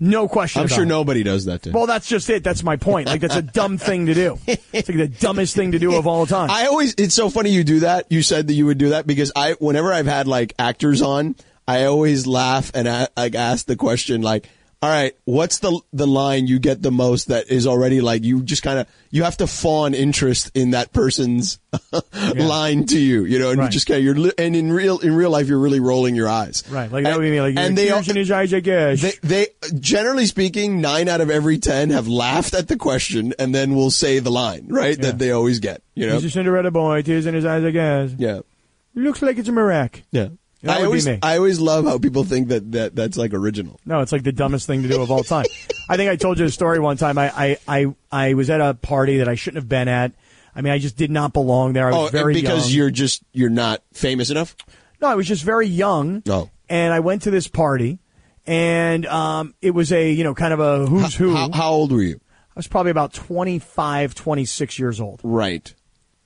[0.00, 0.86] No question I'm sure it.
[0.86, 1.74] nobody does that to him.
[1.74, 2.44] Well, that's just it.
[2.44, 3.08] That's my point.
[3.08, 4.38] Like, that's a dumb thing to do.
[4.46, 6.50] It's like the dumbest thing to do of all time.
[6.50, 8.10] I always, it's so funny you do that.
[8.10, 11.34] You said that you would do that because I, whenever I've had like actors on,
[11.66, 14.48] I always laugh and I, like ask the question like,
[14.80, 18.42] all right, what's the the line you get the most that is already like you
[18.42, 21.58] just kind of you have to fawn interest in that person's
[22.36, 24.98] line to you, you know, and you just kind of you're li- and in real
[24.98, 26.90] in real life you're really rolling your eyes, right.
[26.92, 29.02] Like, that And- would be like, and they tears in his eyes, I guess.
[29.02, 29.46] they, they
[29.80, 33.90] generally speaking, nine out of every ten have laughed at the question and then will
[33.90, 35.06] say the line right Yeah.
[35.06, 35.82] that they always get.
[35.94, 38.12] You know, He's a Cinderella boy, tears in his eyes, I guess.
[38.16, 38.40] yeah,
[38.94, 40.02] Looks like it's a miracle.
[40.12, 40.28] yeah.
[40.62, 41.06] That I always.
[41.06, 43.78] I always love how people think that, that that's like original.
[43.86, 45.46] No, it's like the dumbest thing to do of all time.
[45.88, 47.16] I think I told you a story one time.
[47.16, 50.12] I, I, I, I was at a party that I shouldn't have been at.
[50.56, 51.86] I mean, I just did not belong there.
[51.86, 52.76] I was oh, very because young.
[52.76, 54.56] you're just you're not famous enough.
[55.00, 56.22] No, I was just very young.
[56.28, 56.50] Oh.
[56.68, 58.00] And I went to this party,
[58.46, 61.34] and um, it was a, you know, kind of a who's who.
[61.34, 62.16] How, how old were you?
[62.16, 65.20] I was probably about 25, 26 years old.
[65.22, 65.72] Right.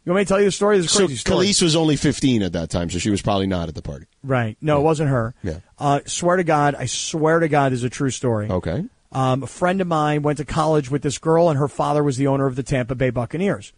[0.05, 0.79] You want me to tell you the story?
[0.79, 1.47] This So crazy story.
[1.47, 4.07] Kelis was only 15 at that time, so she was probably not at the party.
[4.25, 4.57] Right.
[4.61, 5.35] No, it wasn't her.
[5.45, 5.61] Yeah.
[5.79, 8.51] Uh, swear to God, I swear to God, this is a true story.
[8.51, 8.85] Okay.
[9.13, 12.17] Um, a friend of mine went to college with this girl, and her father was
[12.17, 13.73] the owner of the Tampa Bay Buccaneers.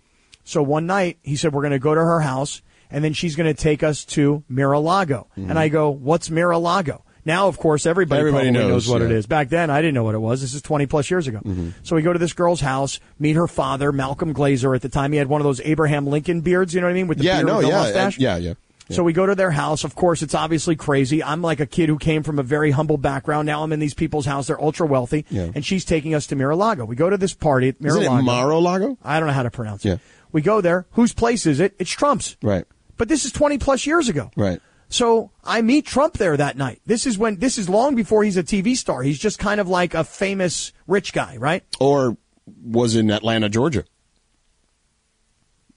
[0.45, 3.37] So one night, he said, We're going to go to her house, and then she's
[3.37, 5.27] going to take us to Mar-a-Lago.
[5.37, 7.03] And I go, What's Mar-a-Lago?
[7.25, 8.29] Now, of course, everybody, Mm-hmm.
[8.29, 9.17] Everybody probably knows, knows, what it yeah.
[9.17, 9.27] is.
[9.27, 10.41] Back then, I didn't know what it was.
[10.41, 11.41] This is 20 plus years ago.
[11.83, 14.75] So we go to this girl's house, meet her father, Malcolm Glazer.
[14.75, 16.95] At the time, he had one of those Abraham Lincoln beards, you know what I
[16.95, 17.07] mean?
[17.09, 18.19] With the Yeah, beard no, yeah, mustache.
[18.19, 18.55] yeah, yeah.
[18.91, 19.83] So we go to their house.
[19.85, 21.25] Of course, it's obviously crazy.
[21.25, 23.47] I'm like a kid who came from a very humble background.
[23.47, 24.49] Now I'm in these people's house.
[24.49, 25.25] They're ultra wealthy.
[25.31, 25.49] Yeah.
[25.55, 26.85] And she's taking us to Mar-a-Lago.
[26.85, 28.19] We go to this party at Mar-a-Lago.
[28.19, 28.99] it Mar-a-Lago?
[29.03, 29.89] I don't know how to pronounce it.
[29.89, 29.97] Yeah.
[30.33, 30.85] We go there.
[30.93, 31.75] Whose place is it?
[31.79, 32.37] It's Trump's.
[32.43, 32.67] Right.
[32.99, 34.31] But this is 20 plus years ago.
[34.37, 34.61] Right.
[34.89, 36.81] So I meet Trump there that night.
[36.87, 39.03] This is when, this is long before he's a TV star.
[39.03, 41.65] He's just kind of like a famous rich guy, right?
[41.81, 42.17] Or
[42.63, 43.85] was in Atlanta, Georgia,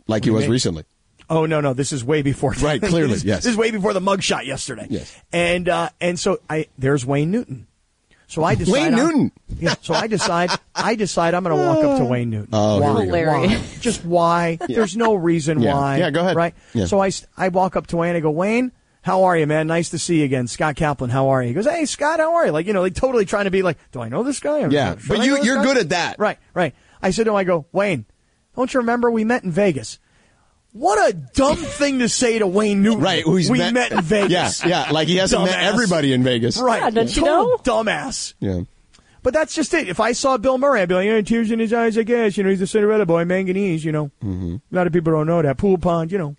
[0.08, 0.52] like he was mean?
[0.52, 0.84] recently.
[1.30, 2.52] Oh no, no, this is way before.
[2.62, 3.44] Right, clearly, this, yes.
[3.44, 4.88] This is way before the mugshot yesterday.
[4.90, 5.14] Yes.
[5.34, 7.68] and uh, and so I there's Wayne Newton.
[8.30, 9.32] So I decide Wayne I'm- Newton?
[9.60, 9.74] Yeah.
[9.82, 12.50] So I decide I decide I'm going to walk up to Wayne Newton.
[12.54, 13.00] Oh, here why?
[13.06, 13.32] we go.
[13.48, 13.64] Why?
[13.80, 14.58] Just why?
[14.68, 15.74] There's no reason Yeah.
[15.74, 15.98] why.
[15.98, 16.36] Yeah, go ahead.
[16.36, 16.54] Right.
[16.74, 16.86] Yeah.
[16.86, 18.10] So I walk up to Wayne.
[18.10, 18.72] And I go Wayne.
[19.08, 19.68] How are you, man?
[19.68, 20.48] Nice to see you again.
[20.48, 21.48] Scott Kaplan, how are you?
[21.48, 22.52] He goes, Hey, Scott, how are you?
[22.52, 24.64] Like, you know, like totally trying to be like, Do I know this guy?
[24.64, 25.64] Or Yeah, but you, you're guy?
[25.64, 26.20] good at that.
[26.20, 26.76] Right, right.
[27.02, 28.04] I said to him, I go, Wayne,
[28.58, 30.00] don't you remember we met in Vegas?
[30.74, 33.00] What a dumb thing to say to Wayne Newton.
[33.00, 34.66] Right, who's we met- met, in Vegas.
[34.66, 36.58] Yeah, yeah, like he hasn't met everybody in Vegas.
[36.60, 36.82] Right.
[36.82, 37.58] Yeah, don't you Total know?
[37.60, 38.34] Dumbass.
[38.42, 38.62] Yeah.
[39.24, 39.88] But that's just it.
[39.88, 42.36] If I saw Bill Murray, I'd be like, yeah, tears in his eyes, I guess.
[42.36, 44.12] You know, he's a Cinderella boy, manganese, you know.
[44.22, 44.56] Mm-hmm.
[44.70, 45.58] A lot of people don't know that.
[45.58, 46.36] Pool pond, you know.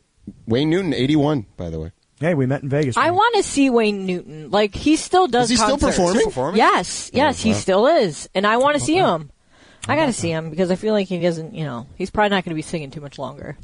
[0.46, 1.92] Wayne Newton, 81, by the way.
[2.20, 2.96] Hey, we met in Vegas.
[2.96, 3.14] I man.
[3.14, 4.50] want to see Wayne Newton.
[4.50, 5.44] Like he still does.
[5.44, 5.96] Is he still concerts.
[5.96, 6.24] performing?
[6.24, 6.56] Performing?
[6.58, 9.30] Yes, yes, he still is, and I want to see him.
[9.86, 11.54] I got to see him because I feel like he doesn't.
[11.54, 13.56] You know, he's probably not going to be singing too much longer.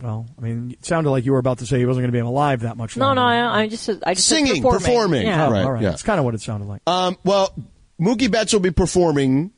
[0.00, 2.16] Well, I mean, it sounded like you were about to say he wasn't going to
[2.16, 3.20] be alive that much No, longer.
[3.20, 4.80] no, I, I just, I just said Singing, performing.
[4.80, 5.26] performing.
[5.26, 5.46] Yeah.
[5.46, 5.82] Oh, Right, all right.
[5.82, 5.90] yeah.
[5.90, 6.82] That's kind of what it sounded like.
[6.88, 7.54] Um, well,
[8.00, 9.52] Mookie Betts will be performing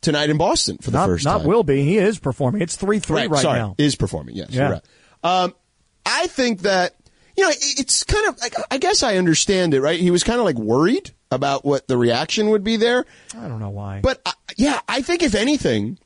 [0.00, 1.46] tonight in Boston for the not first not time.
[1.48, 1.82] will be.
[1.82, 2.62] He is performing.
[2.62, 3.74] It's 3 3 right, sorry, now.
[3.76, 4.36] is performing.
[4.36, 4.62] Yes, Yeah.
[4.62, 4.82] you're right.
[5.44, 5.54] Um,
[6.06, 6.94] I think that
[7.36, 8.40] you know it's kind of.
[8.40, 9.80] like I guess I understand it.
[9.80, 10.00] Right?
[10.00, 13.04] He was kind of like worried about what the reaction would be there.
[13.36, 14.00] I don't know why.
[14.02, 15.98] But uh, yeah, I think if anything,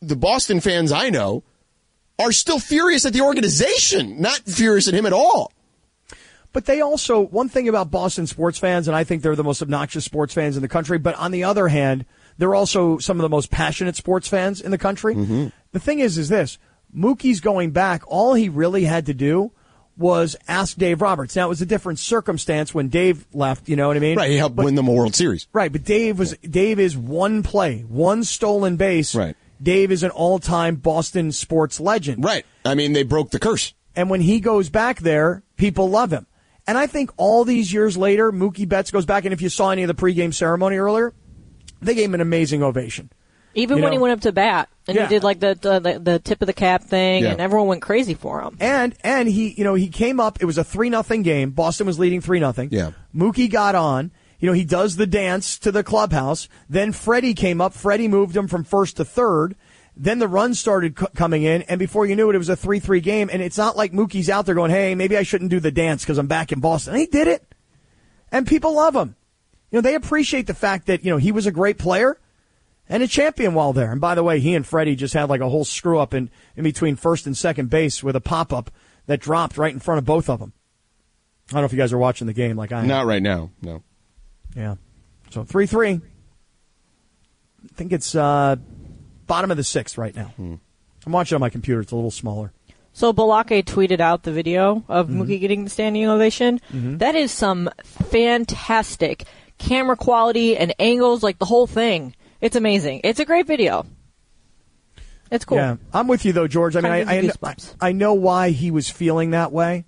[0.00, 1.42] the Boston fans I know
[2.18, 5.52] are still furious at the organization, not furious at him at all.
[6.52, 9.60] But they also, one thing about Boston sports fans, and I think they're the most
[9.60, 12.06] obnoxious sports fans in the country, but on the other hand,
[12.38, 15.16] they're also some of the most passionate sports fans in the country.
[15.16, 15.48] Mm-hmm.
[15.72, 16.58] The thing is, is this
[16.96, 19.50] Mookie's going back, all he really had to do
[19.96, 21.36] was ask Dave Roberts.
[21.36, 24.16] Now, it was a different circumstance when Dave left, you know what I mean?
[24.16, 24.30] Right?
[24.30, 25.46] He helped But- win them a World Series.
[25.52, 29.14] Right, but Dave was Dave is one play, one stolen base.
[29.14, 29.36] Right.
[29.62, 32.24] Dave is an all-time Boston sports legend.
[32.24, 32.44] Right.
[32.64, 33.72] I mean, they broke the curse.
[33.96, 36.26] And when he goes back there, people love him.
[36.66, 39.70] And I think all these years later, Mookie Betts goes back, and if you saw
[39.70, 41.12] any of the pregame ceremony earlier,
[41.80, 43.10] they gave him an amazing ovation.
[43.54, 45.02] Even You when he went up to bat and Yeah.
[45.06, 47.30] he did like the the, the, the tip of the cap thing, Yeah.
[47.32, 48.56] and everyone went crazy for him.
[48.60, 50.38] And and he, you know, he came up.
[50.40, 51.50] It was a three nothing game.
[51.50, 52.68] Boston was leading three nothing.
[52.72, 52.90] Yeah.
[53.14, 54.10] Mookie got on.
[54.40, 56.48] You know, he does the dance to the clubhouse.
[56.68, 57.72] Then Freddie came up.
[57.72, 59.54] Freddie moved him from first to third.
[59.96, 62.56] Then the runs started c- coming in, and before you knew it, it was a
[62.56, 63.30] three-three game.
[63.32, 66.02] And it's not like Mookie's out there going, "Hey, maybe I shouldn't do the dance
[66.02, 67.46] because I'm back in Boston." And he did it,
[68.32, 69.14] and people love him.
[69.70, 72.18] You know, they appreciate the fact that you know he was a great player
[72.88, 73.90] and a champion while there.
[73.92, 76.30] And by the way, he and Freddie just had like a whole screw up in,
[76.56, 78.70] in between first and second base with a pop up
[79.06, 80.52] that dropped right in front of both of them.
[81.50, 82.88] I don't know if you guys are watching the game like I am.
[82.88, 83.50] Not right now.
[83.62, 83.82] No.
[84.56, 84.76] Yeah.
[85.30, 85.92] So 3 3.
[85.92, 86.00] I
[87.74, 88.56] think it's uh,
[89.26, 90.32] bottom of the sixth right now.
[90.38, 91.80] I'm watching on my computer.
[91.80, 92.52] It's a little smaller.
[92.92, 95.22] So Balake tweeted out the video of Mm-hmm.
[95.22, 96.60] Mookie getting the standing ovation.
[96.70, 99.24] That is some fantastic
[99.58, 102.14] camera quality and angles, like the whole thing.
[102.44, 103.00] It's amazing.
[103.04, 103.86] It's a great video.
[105.30, 105.56] It's cool.
[105.56, 106.76] Yeah, I'm with you though, George.
[106.76, 107.74] I mean, I, I, gives kn- me goosebumps.
[107.80, 109.86] I know why he was feeling that way.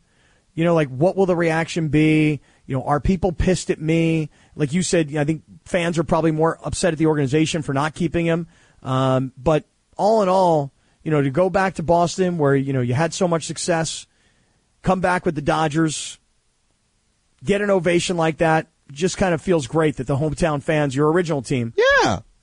[0.54, 2.40] You know, like what will the reaction be?
[2.64, 4.30] You know, are people pissed at me?
[4.54, 7.94] Like you said, I think fans are probably more upset at the organization for not
[7.94, 8.46] keeping him.
[8.82, 9.64] Um, but
[9.98, 13.12] all in all, you know, to go back to Boston where you know you had
[13.12, 14.06] so much success,
[14.80, 16.18] come back with the Dodgers,
[17.44, 21.12] get an ovation like that, just kind of feels great that the hometown fans, your
[21.12, 21.84] original team, Yeah.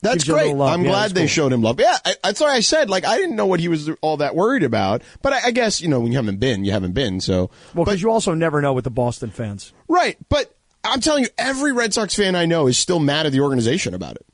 [0.03, 0.55] That's Gives you a great.
[0.55, 0.73] love.
[0.73, 1.27] I'm Yeah, glad they cool.
[1.27, 1.79] showed him love.
[1.79, 4.35] Yeah, I, that's why I said like I didn't know what he was all that
[4.35, 5.01] worried about.
[5.21, 7.21] But I, I guess you know when you haven't been, you haven't been.
[7.21, 9.73] So well, because you also never know with the Boston fans.
[9.87, 10.17] right.
[10.29, 13.39] But I'm telling you, every Red Sox fan I know is still mad at the
[13.39, 14.25] organization about it.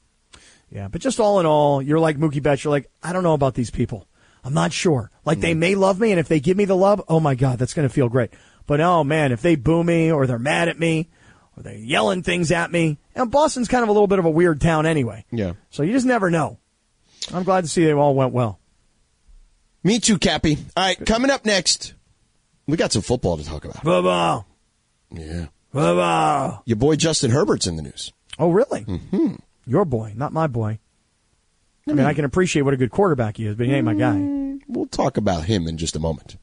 [0.72, 2.64] Yeah, but just all in all, you're like Mookie Betts.
[2.64, 4.08] You're like, I don't know about these people.
[4.44, 5.12] I'm not sure.
[5.26, 5.60] Like they mm-hmm.
[5.60, 7.88] may love me, and if they give me the love, oh my god, that's going
[7.88, 8.32] to feel great.
[8.66, 11.10] But oh man, if they boo me or they're mad at me or
[11.64, 14.62] they're yelling things at me, and Boston's kind of a little bit of a weird
[14.62, 15.26] town anyway.
[15.32, 15.54] Yeah.
[15.70, 16.58] So you just never know.
[17.34, 18.60] I'm glad to see they all went well.
[19.84, 20.58] Me too, Kappy.
[20.76, 21.94] All right, coming up next,
[22.68, 23.84] we got some football to talk about.
[23.84, 24.46] Football,
[25.12, 25.48] Yeah.
[25.72, 26.64] football.
[26.66, 28.12] Your boy Justin Herbert's in the news.
[28.38, 28.82] Oh really?
[28.86, 29.36] Mm-hmm.
[29.66, 30.80] Your boy, not my boy.
[31.88, 33.96] I mean, I can appreciate what a good quarterback he is, but he ain't my
[33.96, 34.60] guy.
[34.68, 36.38] We'll talk about him in just a moment.